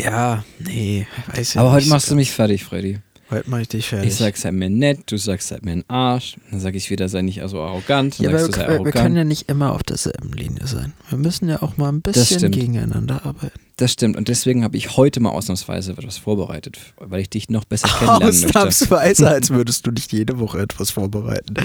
[0.00, 3.00] ja, nee, weiß ja Aber nicht heute machst du mich fertig, Freddy.
[3.32, 4.10] Heute mache ich dich fertig.
[4.10, 6.36] Ich sag, sei mir nett, du sagst, sei mir ein Arsch.
[6.50, 8.18] Dann sage ich wieder, sei nicht so arrogant.
[8.18, 8.94] Dann ja, aber du, wir, wir arrogant.
[8.94, 10.92] können ja nicht immer auf derselben Linie sein.
[11.08, 13.58] Wir müssen ja auch mal ein bisschen gegeneinander arbeiten.
[13.76, 14.16] Das stimmt.
[14.16, 18.28] Und deswegen habe ich heute mal ausnahmsweise etwas vorbereitet, weil ich dich noch besser kennenlernen
[18.28, 18.48] möchte.
[18.48, 21.54] Ausnahmsweise, als würdest du nicht jede Woche etwas vorbereiten.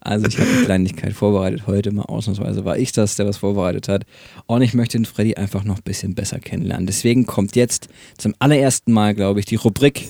[0.00, 2.64] Also ich habe eine Kleinigkeit vorbereitet heute mal ausnahmsweise.
[2.64, 4.04] War ich das, der was vorbereitet hat.
[4.46, 6.86] Und ich möchte den Freddy einfach noch ein bisschen besser kennenlernen.
[6.86, 10.08] Deswegen kommt jetzt zum allerersten Mal, glaube ich, die Rubrik.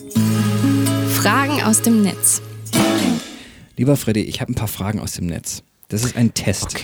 [1.14, 2.40] Fragen aus dem Netz.
[3.76, 5.62] Lieber Freddy, ich habe ein paar Fragen aus dem Netz.
[5.88, 6.76] Das ist ein Test.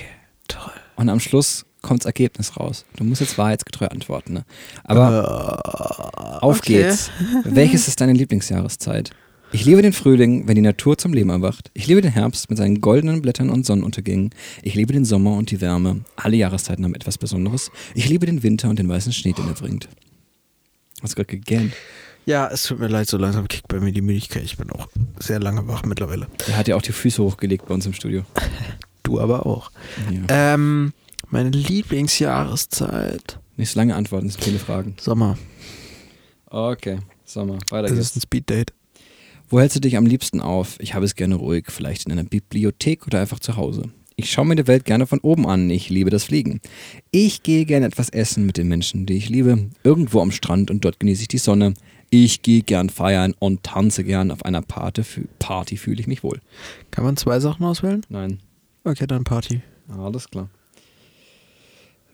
[0.48, 0.72] toll.
[0.96, 2.84] Und am Schluss kommt das Ergebnis raus.
[2.96, 4.32] Du musst jetzt wahrheitsgetreu antworten.
[4.32, 4.44] Ne?
[4.82, 6.82] Aber auf okay.
[6.82, 7.10] geht's.
[7.44, 9.10] Welches ist deine Lieblingsjahreszeit?
[9.52, 11.70] Ich liebe den Frühling, wenn die Natur zum Leben erwacht.
[11.74, 14.30] Ich liebe den Herbst mit seinen goldenen Blättern und Sonnenuntergängen.
[14.62, 16.00] Ich liebe den Sommer und die Wärme.
[16.16, 17.70] Alle Jahreszeiten haben etwas Besonderes.
[17.94, 19.88] Ich liebe den Winter und den weißen Schnee, den er bringt.
[21.02, 21.72] Hast du gerade gegähnt?
[22.26, 24.42] Ja, es tut mir leid, so langsam kickt bei mir die Müdigkeit.
[24.42, 24.88] Ich bin auch
[25.20, 26.26] sehr lange wach mittlerweile.
[26.48, 28.24] Er hat ja auch die Füße hochgelegt bei uns im Studio.
[29.04, 29.70] Du aber auch.
[30.10, 30.54] Ja.
[30.54, 30.94] Ähm,
[31.30, 33.38] meine Lieblingsjahreszeit.
[33.56, 34.96] Nicht so lange antworten, es sind viele Fragen.
[35.00, 35.38] Sommer.
[36.46, 38.06] Okay, Sommer, weiter Das geht's.
[38.10, 38.72] ist ein Speeddate.
[39.48, 40.76] Wo hältst du dich am liebsten auf?
[40.80, 43.90] Ich habe es gerne ruhig, vielleicht in einer Bibliothek oder einfach zu Hause.
[44.16, 45.68] Ich schaue mir die Welt gerne von oben an.
[45.70, 46.60] Ich liebe das Fliegen.
[47.10, 49.70] Ich gehe gerne etwas essen mit den Menschen, die ich liebe.
[49.82, 51.74] Irgendwo am Strand und dort genieße ich die Sonne.
[52.10, 54.30] Ich gehe gern feiern und tanze gern.
[54.30, 55.02] Auf einer Party,
[55.40, 56.40] Party fühle ich mich wohl.
[56.92, 58.02] Kann man zwei Sachen auswählen?
[58.08, 58.38] Nein,
[58.84, 59.62] Okay, dann Party.
[59.88, 60.48] alles klar.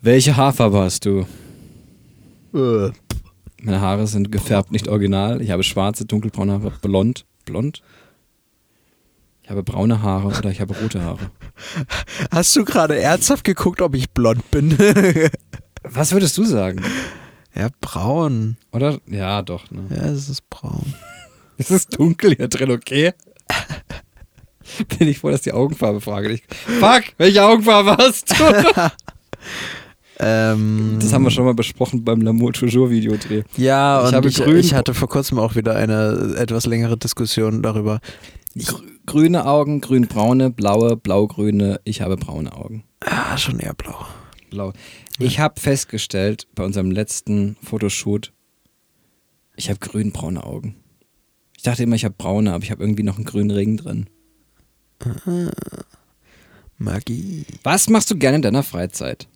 [0.03, 1.27] Welche Haarfarbe hast du?
[2.55, 2.91] Äh,
[3.63, 5.43] Meine Haare sind gefärbt, nicht original.
[5.43, 7.83] Ich habe schwarze, dunkelbraune Haare, blond, blond.
[9.43, 11.31] Ich habe braune Haare oder ich habe rote Haare.
[12.31, 14.79] Hast du gerade ernsthaft geguckt, ob ich blond bin?
[15.83, 16.83] Was würdest du sagen?
[17.55, 18.57] ja, braun.
[18.73, 19.01] Oder?
[19.07, 19.71] Ja, doch.
[19.71, 19.87] Ne?
[19.91, 20.95] Ja, es ist braun.
[21.59, 23.13] Es ist dunkel hier drin, okay?
[24.99, 26.45] Bin ich froh, dass die Augenfarbe frage nicht.
[26.55, 28.45] Fuck, welche Augenfarbe hast du?
[30.23, 33.43] Ähm, Das haben wir schon mal besprochen beim L'amour toujours Videodreh.
[33.57, 37.63] Ja, Ich und habe ich, ich hatte vor kurzem auch wieder eine etwas längere Diskussion
[37.63, 38.01] darüber.
[38.55, 41.81] Gr grüne Augen, grünbraune, blaue, blaugrüne.
[41.85, 42.85] Ich habe braune Augen.
[43.01, 44.07] Ah, schon eher blau.
[44.51, 44.73] Blau.
[45.19, 48.33] Ich habe festgestellt bei unserem letzten Fotoshoot,
[49.57, 50.77] ich habe grünbraune Augen.
[51.57, 54.07] Ich dachte immer, ich habe braune, aber ich habe irgendwie noch einen grünen Ring drin.
[56.79, 57.45] Magie.
[57.63, 59.29] Was machst du gerne in deiner Freizeit?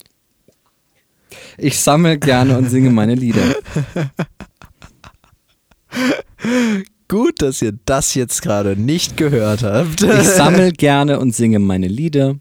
[1.58, 3.54] Ich sammle gerne und singe meine Lieder.
[7.08, 10.02] Gut, dass ihr das jetzt gerade nicht gehört habt.
[10.02, 12.36] Ich sammle gerne und singe meine Lieder.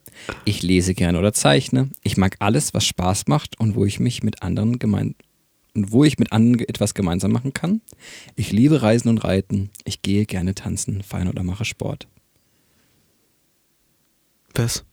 [0.46, 1.90] Ich lese gerne oder zeichne.
[2.02, 5.16] Ich mag alles, was Spaß macht und wo ich mich mit anderen gemein
[5.76, 7.82] und wo ich mit anderen etwas gemeinsam machen kann.
[8.36, 9.70] Ich liebe Reisen und Reiten.
[9.84, 12.08] Ich gehe gerne tanzen, feiern oder mache Sport.
[14.54, 14.86] Was?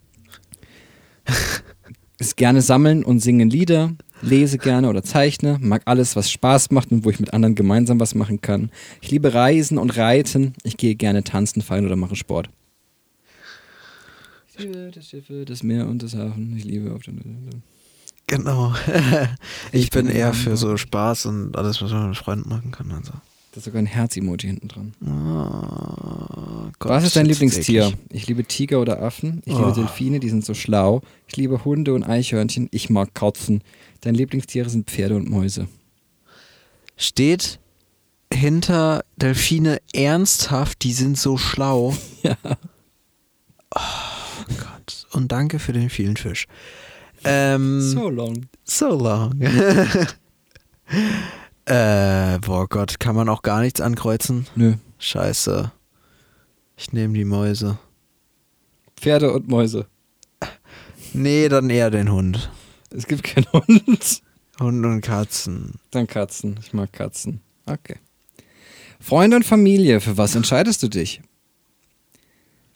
[2.21, 6.93] Ist gerne sammeln und singen Lieder, lese gerne oder zeichne, mag alles, was Spaß macht
[6.93, 8.71] und wo ich mit anderen gemeinsam was machen kann.
[9.01, 10.53] Ich liebe Reisen und Reiten.
[10.63, 12.51] Ich gehe gerne tanzen, feiern oder mache Sport.
[14.53, 16.55] Ich liebe das Schiffe, das Meer und das Hafen.
[16.59, 17.63] Ich liebe auf den.
[18.27, 18.75] Genau.
[19.73, 22.71] ich, Ich bin bin eher für so Spaß und alles, was man mit Freunden machen
[22.71, 22.93] kann.
[22.93, 23.13] Also.
[23.53, 24.93] Da ist sogar ein Herz-Emoji hinten dran.
[25.03, 27.87] Oh, Gott, Was ist dein Lieblingstier?
[27.87, 27.99] eklig.
[28.13, 29.43] Ich liebe Tiger oder Affen.
[29.45, 29.73] Ich liebe Oh.
[29.73, 31.03] Delfine, die sind so schlau.
[31.27, 32.69] Ich liebe Hunde und Eichhörnchen.
[32.71, 33.63] Ich mag Katzen.
[34.03, 35.67] Deine Lieblingstiere sind Pferde und Mäuse.
[36.97, 37.59] Steht
[38.33, 41.97] hinter Delfine ernsthaft, die sind so schlau.
[42.23, 42.37] Ja.
[43.75, 45.07] Oh Gott.
[45.13, 46.47] Und danke für den vielen Fisch.
[47.25, 48.47] Ähm, long.
[48.65, 49.41] So long.
[51.71, 54.47] äh, boah Gott, kann man auch gar nichts ankreuzen?
[54.57, 54.75] Nö.
[54.99, 55.73] Scheiße.
[56.77, 57.79] Ich nehme die Mäuse.
[58.97, 59.87] Pferde und Mäuse.
[61.13, 62.51] Nee, dann eher den Hund.
[62.91, 64.23] Es gibt keinen Hund.
[64.61, 65.75] Hund und Katzen.
[65.91, 66.59] Dann Katzen.
[66.63, 67.41] Ich mag Katzen.
[67.67, 67.97] Okay.
[69.01, 70.01] Freunde und Familie.
[70.01, 71.23] Für was entscheidest du dich?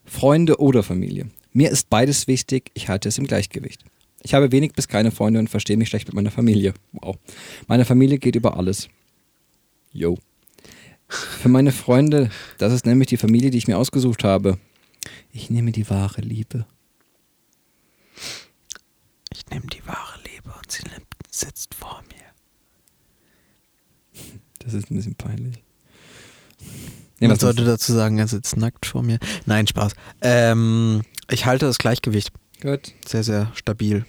[0.05, 1.29] Freunde oder Familie.
[1.53, 2.71] Mir ist beides wichtig.
[2.75, 3.85] Ich halte es im Gleichgewicht.
[4.25, 6.73] Ich habe wenig bis keine Freunde und verstehe mich schlecht mit meiner Familie.
[6.93, 7.17] Wow.
[7.69, 8.89] Meine Familie geht über alles.
[9.93, 10.19] Yo.
[11.09, 14.59] Für meine Freunde, das ist nämlich die Familie, die ich mir ausgesucht habe.
[15.31, 16.67] Ich nehme die wahre Liebe.
[19.31, 20.83] Ich nehme die wahre Liebe und sie
[21.31, 22.25] sitzt vor mir.
[24.61, 25.63] Das ist ein bisschen peinlich.
[27.21, 29.19] Nee, Man was sollte sollte dazu sagen, er sitzt nackt vor mir.
[29.45, 29.93] Nein, Spaß.
[30.23, 32.33] Ähm, ich halte das Gleichgewicht
[32.63, 32.93] Gut.
[33.07, 34.07] sehr, sehr stabil.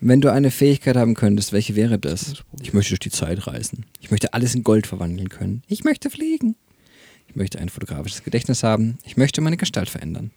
[0.00, 2.44] Wenn du eine Fähigkeit haben könntest, welche wäre das?
[2.60, 3.86] Ich möchte durch die Zeit reisen.
[4.00, 5.62] Ich möchte alles in Gold verwandeln können.
[5.68, 6.54] Ich möchte fliegen.
[7.28, 8.98] Ich möchte ein fotografisches Gedächtnis haben.
[9.04, 10.30] Ich möchte meine Gestalt verändern.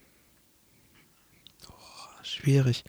[2.24, 2.84] Schwierig.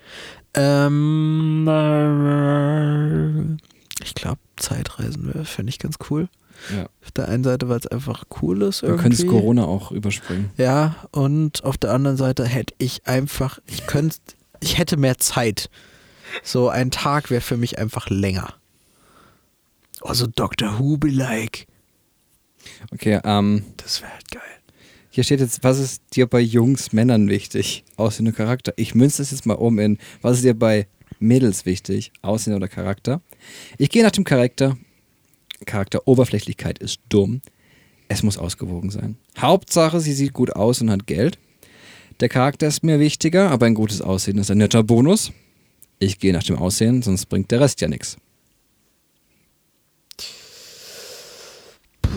[0.54, 3.56] Ähm, äh,
[4.04, 6.28] ich glaube, Zeitreisen wäre- fände ich ganz cool.
[6.74, 6.84] Ja.
[7.02, 8.82] Auf der einen Seite, weil es einfach cool ist.
[8.82, 9.02] Du Irgendwie.
[9.02, 10.50] könntest Corona auch überspringen.
[10.56, 14.18] Ja, und auf der anderen Seite hätte ich einfach, ich könnte,
[14.60, 15.70] ich hätte mehr Zeit.
[16.42, 18.54] So ein Tag wäre für mich einfach länger.
[20.02, 20.78] Also Dr.
[20.78, 21.66] Who-like.
[22.92, 24.42] Okay, ähm, Das wäre halt geil.
[25.10, 27.84] hier steht jetzt, was ist dir bei Jungs, Männern wichtig?
[27.96, 28.72] Aussehen und Charakter.
[28.76, 30.86] Ich münze das jetzt mal um in, was ist dir bei
[31.18, 32.12] Mädels wichtig?
[32.22, 33.20] Aussehen oder Charakter?
[33.78, 34.76] Ich gehe nach dem Charakter.
[35.66, 37.42] Charakter Oberflächlichkeit ist dumm.
[38.08, 39.16] Es muss ausgewogen sein.
[39.38, 41.38] Hauptsache, sie sieht gut aus und hat Geld.
[42.20, 45.32] Der Charakter ist mir wichtiger, aber ein gutes Aussehen ist ein netter Bonus.
[46.02, 48.16] Ich gehe nach dem Aussehen, sonst bringt der Rest ja nichts.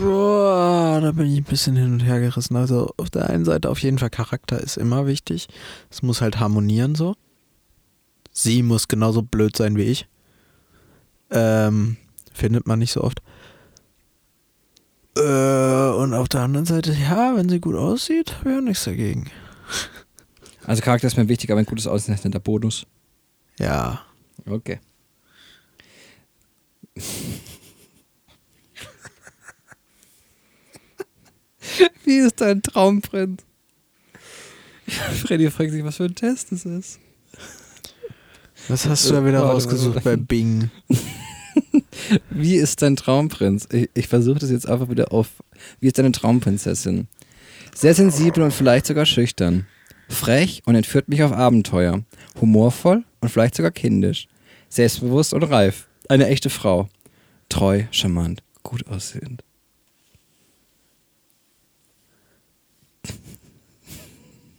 [0.00, 2.56] Boah, da bin ich ein bisschen hin und her gerissen.
[2.56, 5.48] Also auf der einen Seite auf jeden Fall Charakter ist immer wichtig.
[5.90, 7.14] Es muss halt harmonieren so.
[8.32, 10.08] Sie muss genauso blöd sein wie ich.
[11.30, 11.98] Ähm,
[12.32, 13.20] findet man nicht so oft.
[15.16, 19.30] Äh, und auf der anderen Seite, ja, wenn sie gut aussieht, wäre nichts dagegen.
[20.64, 22.86] Also Charakter ist mir wichtig, aber ein gutes Aussehen ist nicht der Bonus.
[23.58, 24.04] Ja.
[24.46, 24.80] Okay.
[32.04, 33.42] Wie ist dein Traumprinz?
[34.86, 37.00] Freddy fragt sich, was für ein Test es ist.
[38.68, 40.70] Was hast du da wieder rausgesucht bei Bing?
[42.30, 43.66] Wie ist dein Traumprinz?
[43.70, 45.28] Ich, ich versuche das jetzt einfach wieder auf.
[45.80, 47.08] Wie ist deine Traumprinzessin?
[47.74, 49.66] Sehr sensibel und vielleicht sogar schüchtern.
[50.08, 52.02] Frech und entführt mich auf Abenteuer.
[52.40, 54.28] Humorvoll und vielleicht sogar kindisch.
[54.68, 55.88] Selbstbewusst und reif.
[56.08, 56.88] Eine echte Frau.
[57.48, 59.44] Treu, charmant, gut aussehend.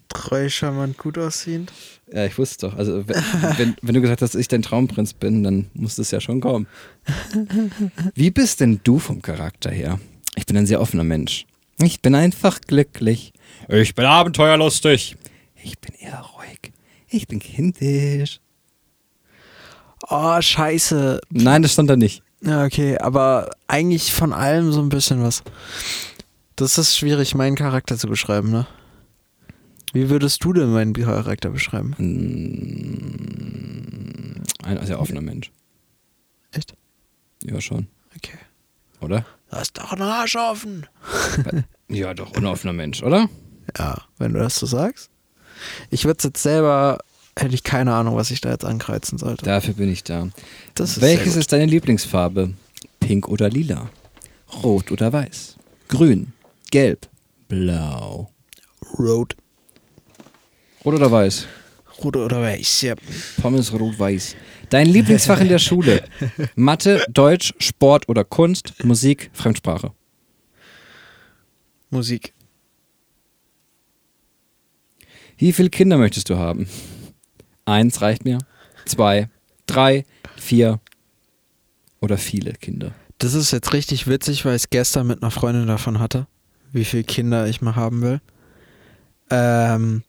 [0.09, 1.71] Treu, charmant, gut aussehend.
[2.11, 2.77] Ja, ich wusste doch.
[2.77, 3.17] Also, wenn,
[3.57, 6.39] wenn, wenn du gesagt hast, dass ich dein Traumprinz bin, dann muss das ja schon
[6.39, 6.67] kommen.
[8.13, 9.99] Wie bist denn du vom Charakter her?
[10.35, 11.45] Ich bin ein sehr offener Mensch.
[11.81, 13.33] Ich bin einfach glücklich.
[13.67, 15.17] Ich bin abenteuerlustig.
[15.65, 16.71] Ich bin eher ruhig.
[17.07, 18.39] Ich bin kindisch.
[20.09, 21.19] Oh, scheiße.
[21.31, 22.21] Nein, das stand da nicht.
[22.41, 25.41] Ja, okay, aber eigentlich von allem so ein bisschen was.
[26.55, 28.67] Das ist schwierig, meinen Charakter zu beschreiben, ne?
[29.93, 31.95] Wie würdest du denn meinen Charakter beschreiben?
[33.05, 35.51] Mm, Ein sehr offener Mensch.
[36.51, 36.75] Echt?
[37.43, 37.87] Ja, schon.
[38.15, 38.37] Okay.
[39.01, 39.25] Oder?
[39.49, 40.85] Du hast doch einen Arsch offen.
[41.87, 43.29] Ja, doch, unoffener Mensch, oder?
[43.77, 45.09] Ja, wenn du das so sagst.
[45.89, 46.99] Ich würde jetzt selber,
[47.37, 49.45] hätte ich keine Ahnung, was ich da jetzt ankreuzen sollte.
[49.45, 50.29] Dafür bin ich da.
[50.77, 52.53] Ist Welches ist deine Lieblingsfarbe?
[52.99, 53.89] Pink oder lila?
[54.63, 55.55] Rot oder weiß?
[55.87, 56.33] Grün?
[56.71, 57.07] Gelb?
[57.47, 58.31] Blau?
[58.97, 59.35] Rot.
[60.83, 61.47] Rot oder weiß?
[62.03, 62.95] Rot oder weiß, ja.
[63.41, 64.35] Pommes rot-weiß.
[64.69, 66.03] Dein Lieblingsfach in der Schule?
[66.55, 68.73] Mathe, Deutsch, Sport oder Kunst?
[68.83, 69.91] Musik, Fremdsprache?
[71.89, 72.33] Musik.
[75.37, 76.67] Wie viele Kinder möchtest du haben?
[77.65, 78.39] Eins reicht mir.
[78.85, 79.29] Zwei,
[79.65, 80.05] drei,
[80.37, 80.79] vier
[81.99, 82.93] oder viele Kinder?
[83.17, 86.27] Das ist jetzt richtig witzig, weil ich es gestern mit einer Freundin davon hatte,
[86.71, 88.21] wie viele Kinder ich mal haben will.
[89.29, 90.03] Ähm,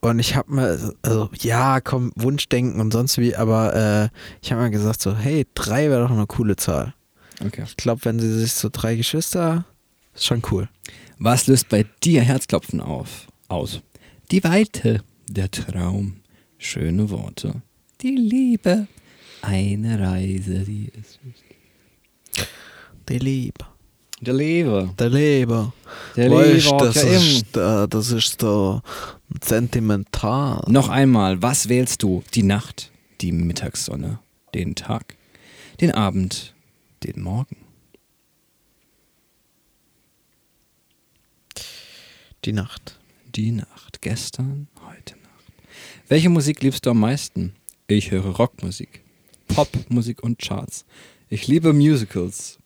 [0.00, 4.08] und ich habe mir, also ja, komm, Wunschdenken und sonst wie, aber äh,
[4.42, 6.94] ich habe mir gesagt so, hey, drei wäre doch eine coole Zahl.
[7.44, 7.64] Okay.
[7.66, 9.64] Ich glaube, wenn sie sich so drei Geschwister,
[10.14, 10.68] ist schon cool.
[11.18, 13.80] Was löst bei dir Herzklopfen auf, aus?
[14.32, 16.16] Die Weite, der Traum,
[16.58, 17.62] schöne Worte,
[18.00, 18.88] die Liebe,
[19.40, 21.20] eine Reise, die ist.
[23.08, 23.64] Die Liebe.
[24.20, 24.92] Der Liebe.
[24.98, 25.72] Der Liebe.
[26.16, 28.82] Der Weißt, Liebe das, ist, äh, das ist so
[29.44, 30.64] sentimental.
[30.66, 32.24] Noch einmal, was wählst du?
[32.34, 34.18] Die Nacht, die Mittagssonne,
[34.54, 35.14] den Tag,
[35.80, 36.52] den Abend,
[37.04, 37.58] den Morgen?
[42.44, 42.98] Die Nacht.
[43.36, 45.52] Die Nacht, gestern, heute Nacht.
[46.08, 47.52] Welche Musik liebst du am meisten?
[47.86, 49.02] Ich höre Rockmusik,
[49.48, 50.86] Popmusik und Charts.
[51.28, 52.58] Ich liebe Musicals,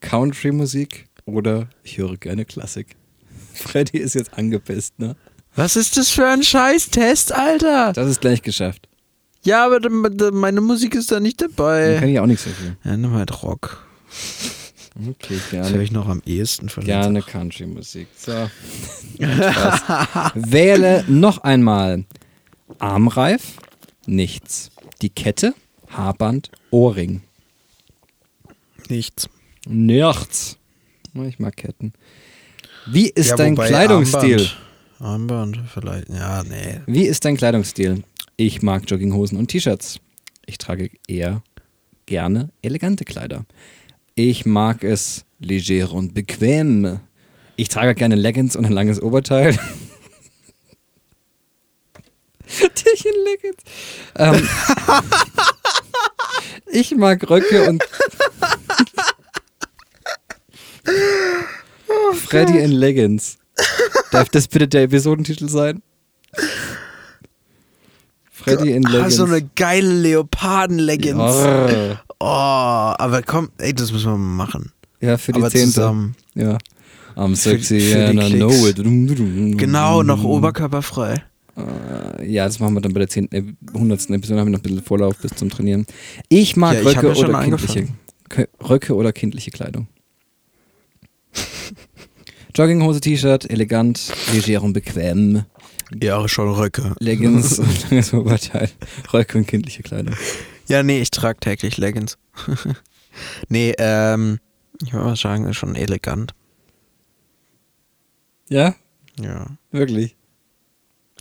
[0.00, 2.94] Country-Musik oder ich höre gerne Klassik.
[3.54, 5.16] Freddy ist jetzt angepisst, ne?
[5.54, 7.94] Was ist das für ein Scheiß-Test, Alter?
[7.94, 8.90] Das ist gleich geschafft.
[9.44, 9.88] Ja, aber
[10.30, 12.06] meine Musik ist da nicht Dann kann dabei.
[12.06, 12.76] ich auch nichts dafür.
[12.84, 13.82] Ja, nimm halt Rock.
[14.98, 15.82] Okay, Das höre gerne.
[15.82, 18.08] ich noch am ehesten von Gerne Country-Musik.
[18.16, 18.32] So.
[20.34, 22.04] Wähle noch einmal
[22.78, 23.58] Armreif,
[24.06, 24.70] nichts.
[25.02, 25.54] Die Kette,
[25.90, 27.20] Haarband, Ohrring.
[28.88, 29.28] Nichts.
[29.68, 30.56] Nichts.
[31.28, 31.92] Ich mag Ketten.
[32.86, 34.48] Wie ist Ja, dein Kleidungsstil?
[34.98, 35.56] Armband.
[35.58, 36.08] Armband vielleicht.
[36.08, 36.80] Ja, nee.
[36.86, 38.02] Wie ist dein Kleidungsstil?
[38.36, 39.98] Ich mag Jogginghosen und T-Shirts.
[40.46, 41.42] Ich trage eher
[42.06, 43.44] gerne elegante Kleider.
[44.18, 47.00] Ich mag es leger und bequem.
[47.56, 49.58] Ich trage gerne Leggings und ein langes Oberteil.
[52.46, 53.56] Tierchen-Leggings.
[54.16, 54.48] Ähm,
[56.72, 57.82] ich mag Röcke und
[62.14, 63.36] Freddy in Leggings.
[64.12, 65.82] Darf das bitte der Episodentitel sein?
[68.30, 69.16] Freddy in Ah, Leggings.
[69.16, 71.18] so eine geile Leoparden-Leggings.
[71.18, 74.72] Ja, Oh, aber komm, ey, das müssen wir mal machen.
[75.00, 75.66] ja für die aber Zehnte.
[75.72, 76.14] zusammen.
[76.34, 76.56] Ja.
[77.16, 78.76] I'm sexy für die I know it.
[79.58, 81.22] Genau, noch oberkörperfrei.
[81.56, 84.10] Äh, Ja, das machen wir dann bei der 10., äh, 100.
[84.10, 84.40] Episode.
[84.40, 85.86] haben wir noch ein bisschen Vorlauf bis zum Trainieren.
[86.28, 87.88] Ich mag Ja, ich Röcke, ja oder kindliche,
[88.68, 89.88] Röcke oder kindliche Kleidung.
[92.54, 95.42] Jogginghose, T-Shirt, elegant, leger und bequem.
[96.02, 96.94] Ja, schon Röcke.
[96.98, 98.70] Leggings und langes Oberteil.
[99.12, 100.14] Röcke und kindliche Kleidung.
[100.68, 102.18] Ja, nee, ich trage täglich Leggings.
[103.48, 104.38] nee, ähm,
[104.82, 106.32] ich würde mal sagen, ist schon elegant.
[108.48, 108.74] Ja,
[109.20, 109.46] Ja.
[109.70, 110.16] wirklich.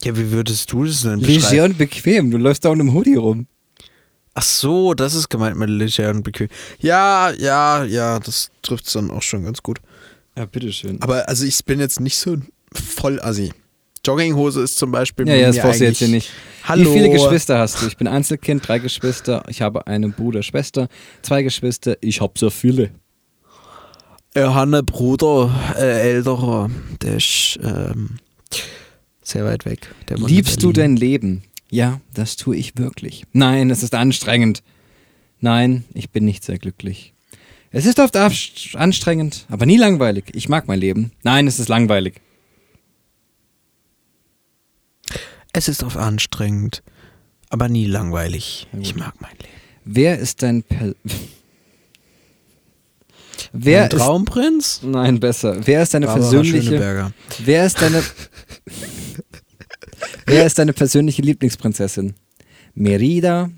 [0.03, 1.63] Ja, wie würdest du das denn Leger beschreiben?
[1.71, 2.31] und bequem.
[2.31, 3.47] Du läufst da auch in einem Hoodie rum.
[4.33, 6.49] Ach so, das ist gemeint mit leger und bequem.
[6.79, 9.79] Ja, ja, ja, das trifft es dann auch schon ganz gut.
[10.37, 11.01] Ja, bitteschön.
[11.01, 12.35] Aber also ich bin jetzt nicht so
[12.73, 13.53] voll assi.
[14.05, 16.29] Jogginghose ist zum Beispiel Ja, ja, das brauchst du jetzt hier nicht.
[16.67, 16.89] Hallo.
[16.89, 17.85] Wie viele Geschwister hast du?
[17.85, 19.43] Ich bin Einzelkind, drei Geschwister.
[19.49, 20.87] Ich habe einen Bruder, Schwester,
[21.21, 21.95] zwei Geschwister.
[22.01, 22.89] Ich habe so viele.
[24.33, 26.71] Ich habe einen Bruder, äh, älterer,
[27.03, 28.17] der ist ähm,
[29.21, 29.93] sehr weit weg.
[30.09, 31.43] Liebst du dein Leben?
[31.69, 33.25] Ja, das tue ich wirklich.
[33.31, 34.63] Nein, es ist anstrengend.
[35.41, 37.13] Nein, ich bin nicht sehr glücklich.
[37.69, 40.25] Es ist oft anstrengend, aber nie langweilig.
[40.33, 41.11] Ich mag mein Leben.
[41.21, 42.21] Nein, es ist langweilig.
[45.57, 46.83] Es ist oft anstrengend,
[47.47, 48.67] aber nie langweilig.
[48.77, 49.53] Ich mag mein Leben.
[49.85, 50.93] Wer ist dein per
[53.53, 54.81] Wer Ein ist Traumprinz?
[54.83, 55.65] Nein, besser.
[55.65, 57.13] Wer ist deine Barbara persönliche.
[57.45, 58.03] Wer ist deine
[60.25, 62.15] Wer ist deine persönliche Lieblingsprinzessin?
[62.73, 63.49] Merida,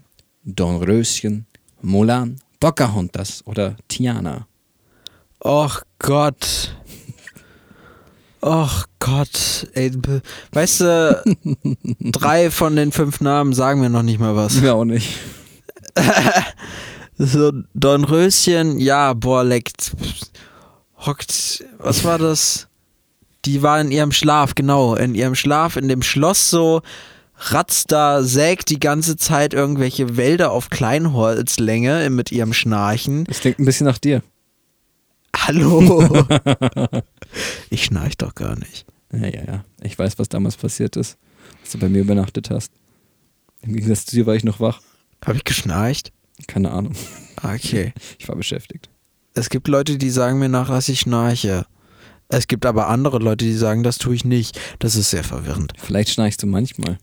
[0.43, 1.47] Dornröschen,
[1.81, 4.47] Mulan, Pocahontas oder Tiana?
[5.39, 6.76] Och Gott.
[8.41, 9.67] Och Gott.
[9.73, 9.91] Ey,
[10.52, 11.38] weißt du,
[12.00, 14.62] drei von den fünf Namen sagen mir noch nicht mal was.
[14.62, 15.17] Mir auch nicht.
[17.19, 19.91] So, Dornröschen, ja, boah, leckt.
[21.00, 22.67] Hockt, was war das?
[23.45, 26.82] Die war in ihrem Schlaf, genau, in ihrem Schlaf, in dem Schloss so,
[27.38, 33.23] ratzt da, sägt die ganze Zeit irgendwelche Wälder auf Kleinholzlänge mit ihrem Schnarchen.
[33.26, 34.21] Das klingt ein bisschen nach dir.
[35.47, 36.25] Hallo!
[37.69, 38.86] ich schnarch doch gar nicht.
[39.13, 39.65] Ja, ja, ja.
[39.81, 41.17] Ich weiß, was damals passiert ist,
[41.62, 42.71] als du bei mir übernachtet hast.
[43.62, 44.81] Im Gegensatz zu dir war ich noch wach.
[45.25, 46.12] Habe ich geschnarcht?
[46.47, 46.93] Keine Ahnung.
[47.38, 47.93] Ah, Okay.
[48.19, 48.89] Ich war beschäftigt.
[49.36, 51.65] Es gibt Leute, die sagen mir nach, dass ich schnarche.
[52.27, 54.60] Es gibt aber andere Leute, die sagen, das tue ich nicht.
[54.79, 55.73] Das ist sehr verwirrend.
[55.77, 56.97] Vielleicht schnarchst du manchmal.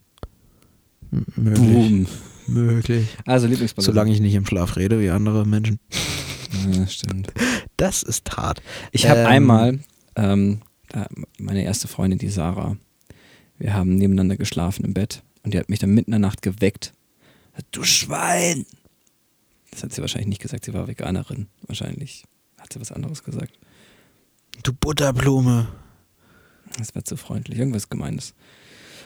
[1.12, 1.66] M möglich.
[1.66, 2.06] Boom.
[2.46, 3.08] Möglich.
[3.24, 3.86] Also Lieblingsballon.
[3.86, 5.78] Solange ich nicht im Schlaf rede wie andere Menschen.
[6.70, 7.32] Ja, stimmt.
[7.76, 8.62] Das ist hart.
[8.92, 9.78] Ich habe Ähm, einmal,
[10.16, 12.76] ähm, da- meine erste Freundin, die Sarah,
[13.58, 16.42] wir haben nebeneinander geschlafen im Bett und die hat mich dann mitten in der Nacht
[16.42, 16.92] geweckt.
[17.70, 18.66] Du Schwein!
[19.70, 21.48] Das hat sie wahrscheinlich nicht gesagt, sie war Veganerin.
[21.66, 22.24] Wahrscheinlich
[22.58, 23.58] hat sie was anderes gesagt.
[24.62, 25.68] Du Butterblume.
[26.78, 28.34] Das war zu freundlich, irgendwas Gemeines.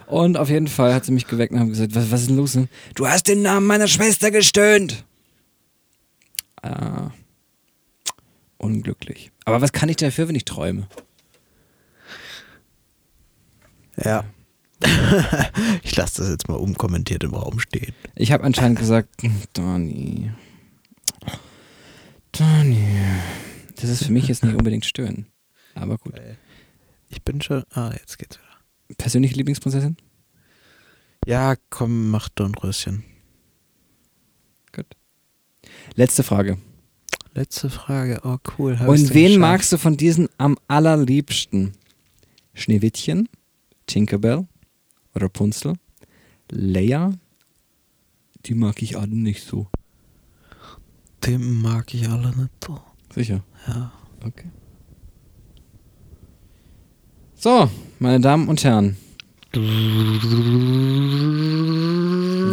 [0.07, 2.37] Und auf jeden Fall hat sie mich geweckt und hat gesagt, was, was ist denn
[2.37, 2.59] los?
[2.95, 5.05] Du hast den Namen meiner Schwester gestöhnt.
[6.63, 7.11] Ah,
[8.59, 9.31] unglücklich.
[9.45, 10.89] Aber was kann ich dafür, wenn ich träume?
[13.97, 14.25] Ja.
[15.83, 17.95] ich lasse das jetzt mal unkommentiert im Raum stehen.
[18.15, 19.09] Ich habe anscheinend gesagt,
[19.55, 20.31] Donny.
[22.33, 22.87] Donny.
[23.77, 25.27] Das ist für mich jetzt nicht unbedingt stören.
[25.75, 26.15] Aber gut.
[27.09, 27.65] Ich bin schon.
[27.73, 28.97] Ah, jetzt geht's wieder.
[28.97, 29.97] Persönliche Lieblingsprinzessin?
[31.27, 33.05] Ja, komm, mach Dornröschen.
[34.73, 34.87] Gut.
[35.95, 36.59] Letzte Frage.
[37.35, 38.21] Letzte Frage.
[38.25, 38.79] Oh, cool.
[38.79, 39.41] Hab Und wen geschafft?
[39.41, 41.73] magst du von diesen am allerliebsten?
[42.55, 43.29] Schneewittchen,
[43.87, 44.47] Tinkerbell,
[45.15, 45.75] Rapunzel,
[46.51, 47.13] Leia?
[48.47, 49.69] Die mag ich alle nicht so.
[51.25, 52.81] Den mag ich alle nicht so.
[53.15, 53.45] Sicher.
[53.67, 53.93] Ja.
[54.25, 54.49] Okay.
[57.35, 58.97] So, meine Damen und Herren.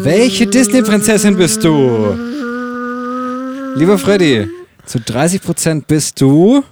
[0.03, 2.13] Welche Disney-Prinzessin bist du?
[3.77, 4.47] Lieber Freddy,
[4.85, 6.63] zu 30% bist du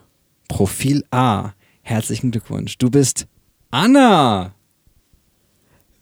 [0.47, 1.52] Profil A.
[1.82, 2.78] Herzlichen Glückwunsch.
[2.78, 3.28] Du bist
[3.71, 4.54] Anna.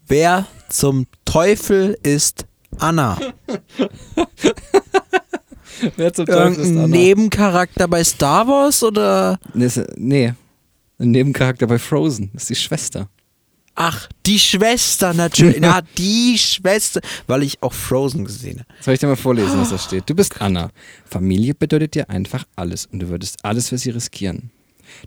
[0.06, 2.46] Wer zum Teufel ist
[2.78, 3.18] Anna?
[5.96, 9.38] Wer zum Irgendein Nebencharakter bei Star Wars oder?
[9.54, 10.34] Nee, ist- Nee,
[10.98, 12.30] ein Nebencharakter bei Frozen.
[12.34, 13.08] Das ist die Schwester.
[13.74, 15.58] Ach, die Schwester natürlich.
[15.60, 18.82] Na, die Schwester, weil ich auch Frozen gesehen habe.
[18.82, 20.08] Soll ich dir mal vorlesen, was da steht?
[20.10, 20.70] Du bist Anna.
[21.06, 24.50] Familie bedeutet dir einfach alles und du würdest alles für sie riskieren.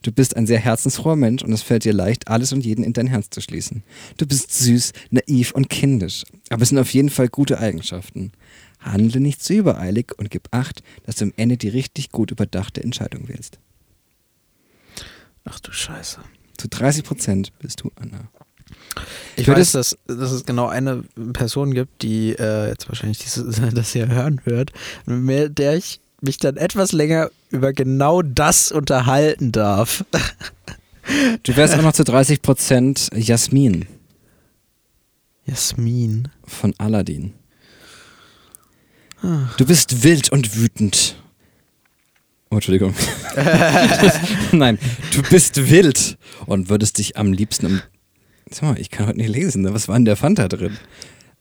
[0.02, 2.94] Du bist ein sehr herzensfroher Mensch und es fällt dir leicht, alles und jeden in
[2.94, 3.84] dein Herz zu schließen.
[4.18, 8.32] Du bist süß, naiv und kindisch, aber es sind auf jeden Fall gute Eigenschaften.
[8.80, 12.84] Handle nicht zu übereilig und gib Acht, dass du am Ende die richtig gut überdachte
[12.84, 13.60] Entscheidung wählst.
[15.44, 16.20] Ach du Scheiße.
[16.58, 18.30] Zu 30% bist du Anna.
[19.36, 21.04] Ich weiß, dass, dass es genau eine
[21.34, 23.44] Person gibt, die äh, jetzt wahrscheinlich diese,
[23.74, 24.72] das hier hören wird,
[25.06, 30.06] mit der ich mich dann etwas länger über genau das unterhalten darf.
[31.44, 33.86] Du wärst auch noch zu 30% Jasmin
[35.46, 36.30] Jasmin.
[36.46, 37.34] von Aladdin.
[39.58, 41.16] Du bist wild und wütend.
[42.50, 42.94] Oh, Entschuldigung.
[44.52, 44.80] Nein,
[45.14, 47.82] du bist wild und würdest dich am liebsten um.
[48.50, 49.64] Sag mal, ich kann heute nicht lesen.
[49.64, 49.74] ne?
[49.74, 50.78] Was war in der Fanta drin?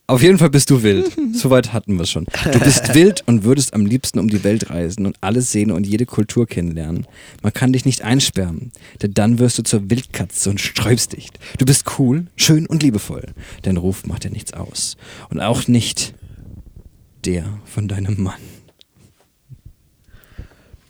[0.07, 1.17] Auf jeden Fall bist du wild.
[1.33, 2.27] Soweit hatten wir es schon.
[2.53, 5.87] Du bist wild und würdest am liebsten um die Welt reisen und alles sehen und
[5.87, 7.07] jede Kultur kennenlernen.
[7.43, 11.31] Man kann dich nicht einsperren, denn dann wirst du zur Wildkatze und sträubst dich.
[11.59, 13.33] Du bist cool, schön und liebevoll.
[13.63, 14.99] Dein Ruf macht dir nichts aus.
[15.31, 16.15] Und auch nicht
[17.25, 18.41] der von deinem Mann.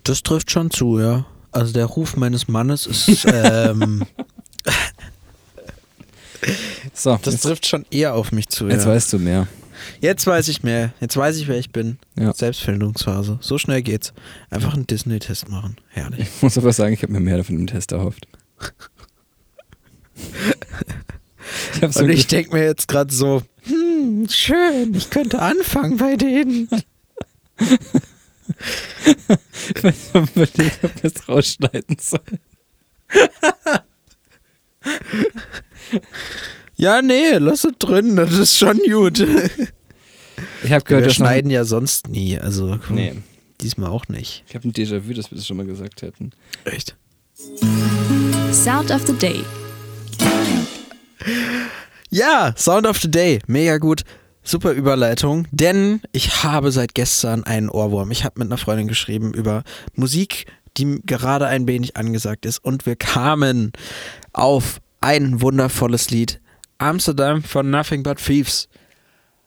[0.03, 1.25] Das trifft schon zu, ja.
[1.53, 4.05] Also der Ruf meines Mannes ist, ähm,
[6.93, 8.69] So, das jetzt, trifft schon eher auf mich zu.
[8.69, 8.91] jetzt ja.
[8.91, 9.49] weißt du mehr.
[10.01, 10.93] Jetzt weiß ich mehr.
[11.01, 11.99] Jetzt weiß ich, wer ich bin.
[12.19, 12.33] Ja.
[12.33, 13.39] Selbstfindungsphase.
[13.41, 14.13] So schnell geht's.
[14.51, 15.77] Einfach einen Disney-Test machen.
[15.89, 16.21] Herrlich.
[16.21, 18.27] Ich muss aber sagen, ich habe mir mehr von dem Test erhofft.
[21.83, 26.17] ich so Und ich denke mir jetzt gerade so, hm, schön, ich könnte anfangen bei
[26.17, 26.69] denen.
[29.67, 32.39] Ich habe überlegt, ob wir es rausschneiden sollen.
[36.77, 39.21] Ja, nee, lass es drin, das ist schon gut.
[40.65, 43.15] Ich habe gehört, Wir schneiden ja sonst nie, also Nee,
[43.61, 44.45] diesmal auch nicht.
[44.49, 46.33] ich habe ein Déjà-vu, dass wir das schon mal gesagt hätten.
[46.65, 46.97] Echt?
[48.53, 49.45] Sound of the Day.
[52.11, 54.03] Ja, Sound of the Day, mega gut.
[54.47, 58.11] Super Überleitung, denn ich habe seit gestern einen Ohrwurm.
[58.11, 59.65] Ich habe mit einer Freundin geschrieben über
[59.95, 60.45] Musik,
[60.77, 63.73] die gerade ein wenig angesagt ist und wir kamen
[64.35, 66.41] auf ein wundervolles Lied.
[66.79, 68.71] Amsterdam von Nothing But Thieves.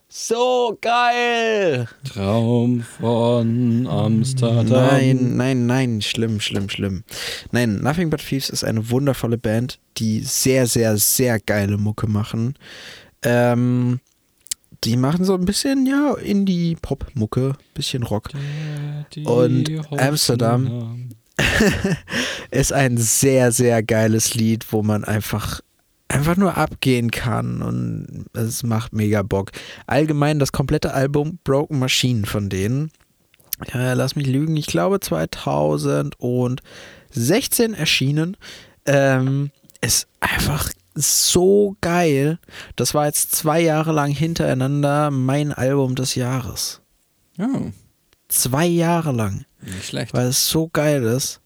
[0.08, 1.88] So geil!
[2.04, 4.68] Traum von Amsterdam.
[4.68, 7.04] Nein, nein, nein, schlimm, schlimm, schlimm.
[7.52, 12.54] Nein, Nothing But Thieves ist eine wundervolle Band, die sehr, sehr, sehr geile Mucke machen.
[13.24, 14.00] Ähm,
[14.84, 18.30] die machen so ein bisschen, ja, Indie-Pop-Mucke, bisschen Rock.
[19.26, 21.10] Und Amsterdam.
[22.52, 25.62] ist ein sehr, sehr geiles Lied, wo man einfach
[26.10, 29.52] einfach nur abgehen kann und es macht mega Bock.
[29.88, 32.92] Allgemein das komplette Album Broken Machine von denen.
[33.74, 36.62] Ja, lass mich lügen, ich glaube 2016
[37.74, 38.38] erschienen.
[38.86, 39.50] Ähm,
[39.82, 42.40] ist einfach so geil.
[42.76, 46.82] Das war jetzt zwei Jahre lang hintereinander mein Album des Jahres.
[47.40, 47.72] Oh,
[48.30, 50.14] Zwei Jahre lang nicht schlecht.
[50.14, 51.42] weil es so geil ist.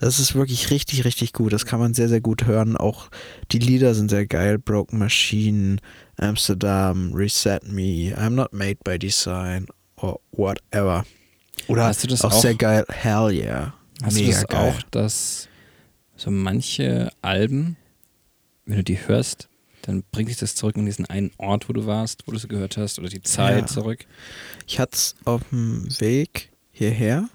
[0.00, 1.52] Das ist wirklich richtig, richtig gut.
[1.52, 2.76] Das kann man sehr, sehr gut hören.
[2.76, 3.08] Auch
[3.52, 4.58] die Lieder sind sehr geil.
[4.58, 5.76] Broken Machine,
[6.16, 11.04] Amsterdam, Reset Me, I'm Not Made by Design or whatever.
[11.68, 12.84] Oder Hast du das auch, auch- sehr geil.
[12.88, 13.74] Hell yeah.
[14.02, 14.74] Hast Mega du das geil.
[14.76, 15.48] auch, dass
[16.16, 17.76] so manche Alben,
[18.66, 19.48] wenn du die hörst,
[19.82, 22.48] dann bringt dich das zurück in diesen einen Ort, wo du warst, wo du sie
[22.48, 23.66] gehört hast, oder die Zeit Ja.
[23.66, 24.04] zurück.
[24.66, 27.28] Ich hatte es auf dem Weg hierher,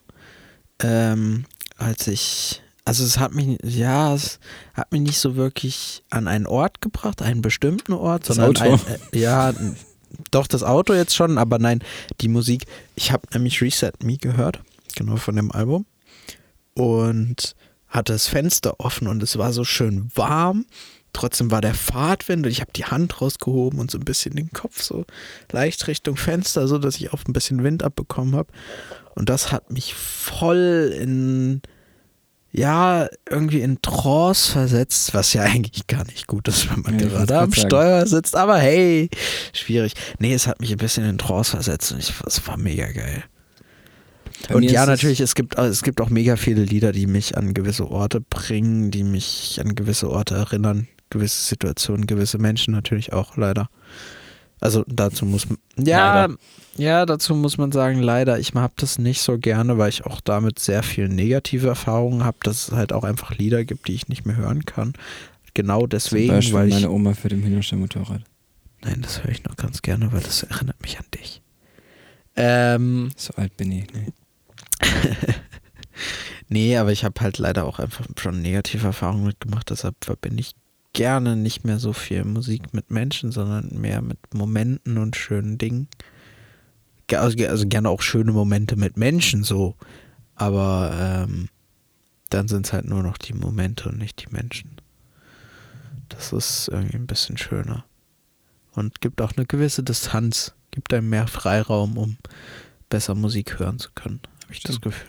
[0.82, 1.46] ähm,
[1.78, 4.40] als ich, also es hat mich, ja, es
[4.74, 8.84] hat mich nicht so wirklich an einen Ort gebracht, einen bestimmten Ort, Das sondern Auto.
[8.88, 9.54] Ein, äh, ja,
[10.32, 11.84] doch das Auto jetzt schon, aber nein,
[12.22, 12.66] die Musik.
[12.96, 14.62] Ich habe nämlich Reset Me gehört,
[14.96, 15.86] genau von dem Album
[16.74, 17.56] und
[17.88, 20.66] hatte das Fenster offen und es war so schön warm.
[21.18, 24.52] Trotzdem war der Fahrtwind und ich habe die Hand rausgehoben und so ein bisschen den
[24.52, 25.04] Kopf so
[25.52, 28.50] leicht Richtung Fenster, so dass ich auch ein bisschen Wind abbekommen habe.
[29.16, 31.64] Und das hat mich voll in,
[32.52, 37.08] ja, irgendwie in Trance versetzt, was ja eigentlich gar nicht gut ist, wenn man Ja,
[37.08, 37.68] gerade am sagen.
[37.68, 38.36] Steuer sitzt.
[38.36, 39.10] Aber hey,
[39.54, 39.94] schwierig.
[40.20, 43.24] Nee, es hat mich ein bisschen in Trance versetzt und ich, es war mega geil.
[44.48, 47.56] Bei und ja, natürlich, es gibt, es gibt auch mega viele Lieder, die mich an
[47.56, 53.38] gewisse Orte bringen, die mich an gewisse Orte erinnern, gewisse Situationen, gewisse Menschen natürlich auch,
[53.38, 53.70] leider.
[54.60, 56.36] Also dazu muss man, ja, Leider.
[56.78, 60.20] ja, dazu muss man sagen, leider, ich habe das nicht so gerne, weil ich auch
[60.20, 64.08] damit sehr viel negative Erfahrungen habe, dass es halt auch einfach Lieder gibt, die ich
[64.08, 64.94] nicht mehr hören kann.
[65.54, 68.22] Genau Zum deswegen, Beispiel weil ich, meine Oma für den Hühnerstall-Motorrad.
[68.84, 71.42] nein, das höre ich noch ganz gerne, weil das erinnert mich an dich.
[72.36, 73.86] Ähm, So alt bin ich.
[73.94, 74.12] Nee.
[76.50, 80.54] Nee, aber ich habe halt leider auch einfach schon negative Erfahrungen mitgemacht, deshalb verbinde ich
[80.98, 85.88] gerne nicht mehr so viel Musik mit Menschen, sondern mehr mit Momenten und schönen Dingen.
[87.06, 89.76] Ge- Also, also gerne auch schöne Momente mit Menschen so,
[90.36, 90.92] aber
[91.30, 91.50] ähm,
[92.30, 94.72] dann sind es halt nur noch die Momente und nicht die Menschen.
[96.10, 97.86] Das ist irgendwie ein bisschen schöner.
[98.74, 102.18] Und gibt auch eine gewisse Distanz, gibt einem mehr Freiraum, um
[102.90, 104.82] besser Musik hören zu können, habe ich das.
[104.82, 105.08] Gefühl.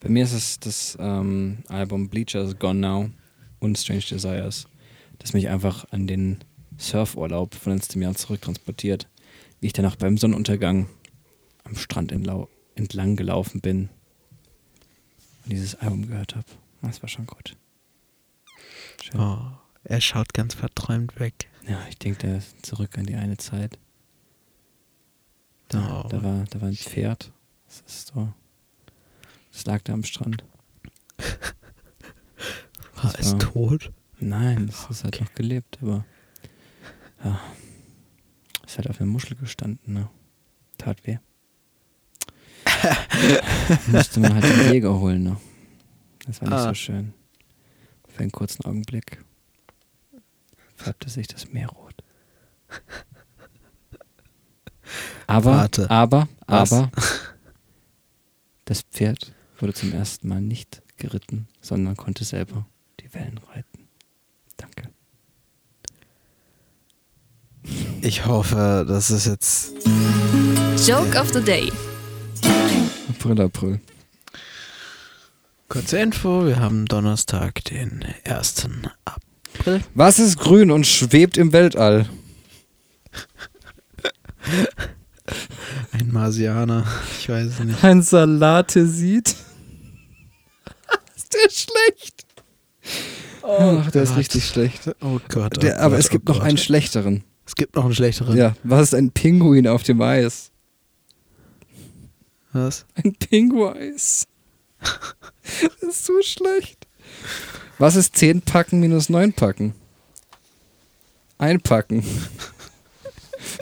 [0.00, 3.10] Bei mir ist es das ähm, Album Bleacher is Gone Now
[3.58, 4.66] und Strange Desires,
[5.20, 6.38] das mich einfach an den
[6.76, 9.08] Surfurlaub von letztem Jahr zurücktransportiert.
[9.60, 10.88] Wie ich danach beim Sonnenuntergang
[11.64, 13.88] am Strand entlang gelaufen bin
[15.44, 16.46] und dieses Album gehört habe.
[16.82, 17.56] Das war schon gut.
[19.02, 19.20] Schön.
[19.20, 19.38] Oh,
[19.84, 21.48] er schaut ganz verträumt weg.
[21.68, 23.78] Ja, ich denke da zurück an die eine Zeit.
[25.68, 26.08] Da, Oh.
[26.08, 27.30] da, war, da war ein Pferd.
[27.66, 28.32] Das ist so.
[29.52, 30.42] Das lag da am Strand.
[33.02, 33.92] War es tot?
[34.20, 36.04] Nein, das ist halt noch gelebt, aber
[37.24, 37.40] ja.
[38.66, 40.08] Ist halt auf der Muschel gestanden, ne?
[40.78, 41.18] Tat weh.
[43.88, 45.36] Musste man halt den Jäger holen, ne?
[46.26, 46.68] Das war nicht Ah.
[46.68, 47.14] so schön.
[48.08, 49.24] Für einen kurzen Augenblick
[50.76, 51.94] färbte sich das Meer rot.
[55.26, 55.90] Aber, Warte.
[55.90, 56.72] aber, Was?
[56.72, 56.90] aber,
[58.64, 62.66] das Pferd wurde zum ersten Mal nicht geritten, sondern konnte selber
[63.00, 63.69] die Wellen reiten.
[64.60, 64.90] Danke.
[68.02, 69.72] Ich hoffe, das ist jetzt.
[70.86, 71.70] Joke of the Day.
[73.08, 73.80] April, April.
[75.68, 78.68] Kurze Info: Wir haben Donnerstag, den 1.
[79.04, 79.82] April.
[79.94, 82.08] Was ist grün und schwebt im Weltall?
[85.92, 86.86] Ein Marsianer.
[87.18, 87.84] Ich weiß es nicht.
[87.84, 89.28] Ein Salate sieht.
[91.16, 92.26] ist der schlecht?
[93.42, 94.18] Ach, der ist Gott.
[94.18, 94.90] richtig schlecht.
[95.00, 95.52] Oh Gott.
[95.56, 97.24] Oh Der, aber Gott, es gibt oh noch einen schlechteren.
[97.46, 98.36] Es gibt noch einen schlechteren.
[98.36, 100.50] Ja, was ist ein Pinguin auf dem Eis?
[102.52, 102.84] Was?
[102.94, 104.26] Ein Pinguis.
[104.80, 106.86] das ist so schlecht.
[107.78, 109.74] Was ist 10 Packen minus 9 Packen?
[111.38, 112.04] Einpacken.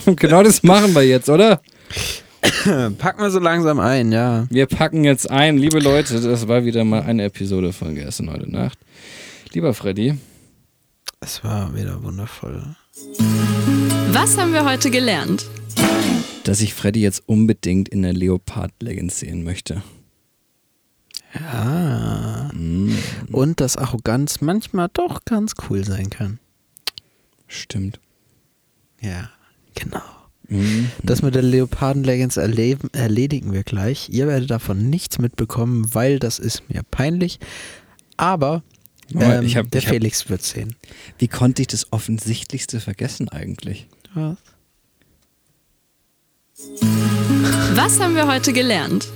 [0.07, 1.61] Und genau das machen wir jetzt, oder?
[2.99, 4.47] Packen wir so langsam ein, ja.
[4.51, 8.51] Wir packen jetzt ein, liebe Leute, das war wieder mal eine Episode von gestern heute
[8.51, 8.79] Nacht.
[9.53, 10.19] Lieber Freddy,
[11.21, 12.77] Es war wieder wundervoll.
[14.13, 15.45] Was haben wir heute gelernt?
[16.45, 19.83] dass ich Freddy jetzt unbedingt in der Leopard-Leggings sehen möchte.
[21.35, 22.51] Ja.
[22.55, 22.97] Mm,
[23.33, 26.39] Und dass Arroganz manchmal doch ganz cool sein kann.
[27.49, 28.01] stimmt.
[29.03, 29.29] Ja,
[29.75, 30.01] genau.
[30.49, 34.09] Mm, Das mit der Leoparden-Leggings erleben, erledigen wir gleich.
[34.09, 37.41] Ihr werdet davon nichts mitbekommen, weil das ist mir peinlich.
[38.17, 38.63] Aber
[39.15, 40.77] ähm, ich hab, der ich hab, Felix wird sehen.
[41.19, 43.87] wie konnte ich das Offensichtlichste vergessen eigentlich?
[44.15, 44.37] Was?
[47.75, 49.09] Was haben wir heute gelernt?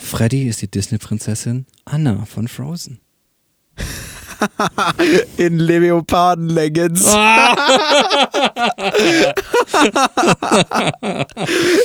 [0.00, 3.00] Freddy ist die Disney-Prinzessin Anna von Frozen.
[5.36, 7.04] In Leoparden-Leggings.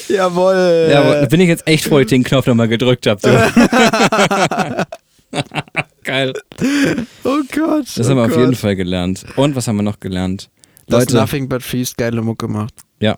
[0.08, 0.90] Jawohl.
[0.92, 3.20] Ja, bin ich jetzt echt froh, dass ich den Knopf nochmal gedrückt habe.
[6.10, 6.34] Geil.
[7.24, 7.86] oh Gott.
[7.96, 8.40] Das oh haben wir auf Gott.
[8.40, 9.26] jeden Fall gelernt.
[9.36, 10.50] Und was haben wir noch gelernt?
[10.88, 12.74] Das Leute, Nothing But Feast geile Mucke macht.
[13.00, 13.18] ja.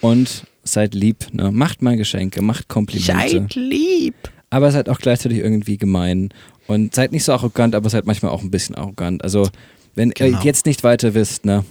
[0.00, 1.50] Und seid lieb, ne?
[1.52, 3.12] Macht mal Geschenke, macht Komplimente.
[3.30, 4.14] Seid lieb.
[4.50, 6.30] aber seid auch gleichzeitig irgendwie gemein.
[6.68, 9.22] Und seid nicht so arrogant, aber seid manchmal auch ein bisschen arrogant.
[9.24, 9.48] Also,
[9.94, 10.38] wenn Genau.
[10.38, 11.64] ihr jetzt nicht weiter wisst, ne?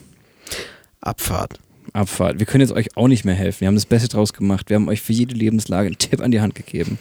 [1.02, 1.60] Abfahrt.
[1.94, 2.40] Abfahrt.
[2.40, 3.62] Wir können jetzt euch auch nicht mehr helfen.
[3.62, 4.70] Wir haben das Beste draus gemacht.
[4.70, 7.00] Wir haben euch für jede Lebenslage einen Tipp an die Hand gegeben.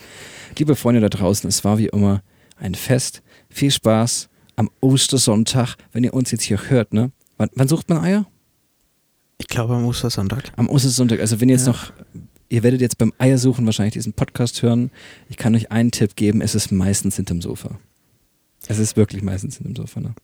[0.59, 2.23] Liebe Freunde da draußen, es war wie immer
[2.59, 3.23] ein Fest.
[3.51, 7.11] Viel Spaß am Ostersonntag, wenn ihr uns jetzt hier hört, ne?
[7.37, 8.27] Wann, wann sucht man Eier?
[9.39, 10.53] Ich glaube am Ostersonntag.
[10.57, 11.21] Am Ostersonntag.
[11.21, 11.73] Also wenn ihr jetzt Ja.
[11.73, 11.93] noch,
[12.49, 14.91] ihr werdet jetzt beim Eiersuchen wahrscheinlich diesen Podcast hören.
[15.29, 17.79] Ich kann euch einen Tipp geben, es ist meistens hinterm Sofa.
[18.69, 20.15] Es ist wirklich meistens hinterm Sofa, ne?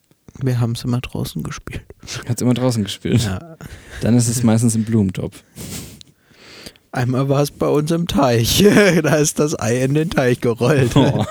[0.43, 1.83] Wir haben es immer draußen gespielt.
[2.29, 3.23] Hat's immer draußen gespielt.
[3.23, 3.57] Ja.
[4.01, 5.43] Dann ist es meistens im Blumentopf.
[6.97, 8.63] Einmal war es bei uns im Teich.
[9.03, 10.95] da ist das Ei in den Teich gerollt.
[10.95, 11.25] Oh.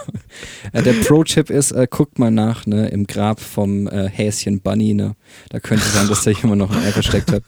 [0.73, 4.95] Ja, der Pro-Chip ist, äh, guckt mal nach, ne, im Grab vom äh, Häschen Bunny,
[4.95, 5.17] ne.
[5.49, 7.43] Da könnte sein, dass da jemand noch ein Ei versteckt hat.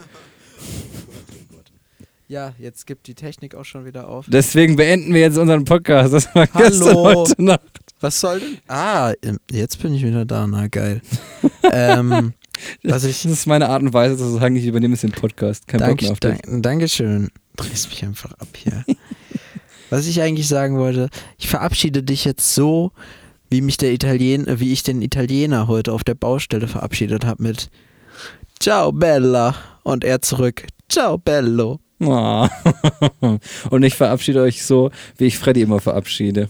[2.26, 4.26] Ja, jetzt gibt die Technik auch schon wieder auf.
[4.28, 6.12] Deswegen beenden wir jetzt unseren Podcast.
[6.12, 7.04] Das war gestern Hallo.
[7.04, 7.60] heute Nacht.
[8.00, 8.58] Was soll denn?
[8.68, 9.12] Ah,
[9.50, 10.46] jetzt bin ich wieder da.
[10.46, 11.00] Na geil.
[11.72, 12.34] ähm,
[12.82, 13.22] was ich.
[13.22, 15.68] Das ist meine Art und Weise zu sagen, ich übernehme jetzt den Podcast.
[15.68, 16.42] Kein Bock mehr Danke, auf dich.
[16.42, 17.30] dank, Dankeschön.
[17.58, 18.84] Drehst mich einfach ab hier.
[19.90, 22.92] Was ich eigentlich sagen wollte, ich verabschiede dich jetzt so,
[23.50, 27.70] wie mich der Italiener, wie ich den Italiener heute auf der Baustelle verabschiedet habe mit
[28.60, 31.80] Ciao Bella und er zurück Ciao Bello.
[32.00, 32.48] Ah.
[33.70, 36.48] Und ich verabschiede euch so, wie ich Freddy immer verabschiede.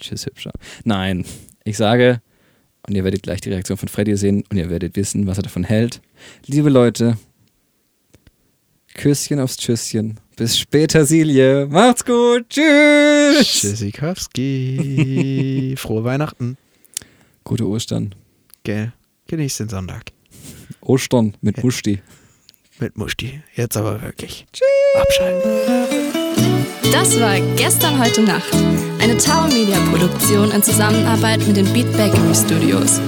[0.00, 0.50] Tschüss, Hübscher.
[0.82, 1.24] Nein,
[1.62, 2.20] ich sage,
[2.86, 5.44] und ihr werdet gleich die Reaktion von Freddy sehen und ihr werdet wissen, was er
[5.44, 6.00] davon hält.
[6.46, 7.18] Liebe Leute,
[8.94, 10.18] Küsschen aufs Tschüsschen.
[10.40, 11.68] Bis später, Silje.
[11.70, 12.48] Macht's gut.
[12.48, 13.60] Tschüss.
[13.60, 15.74] Tschüssikowski.
[15.76, 16.56] Frohe Weihnachten.
[17.44, 18.14] Gute Ostern.
[18.64, 18.94] Gell.
[19.26, 20.12] Genießt den Sonntag.
[20.80, 22.00] Ostern mit Musti.
[22.78, 23.42] Mit Musti.
[23.54, 24.46] Jetzt aber wirklich.
[24.50, 24.66] Tschüss.
[24.94, 25.50] Abschalten.
[26.90, 28.50] Das war Gestern, heute Nacht.
[28.98, 32.98] Eine Tower Media Produktion in Zusammenarbeit mit den Beat Bakery Studios.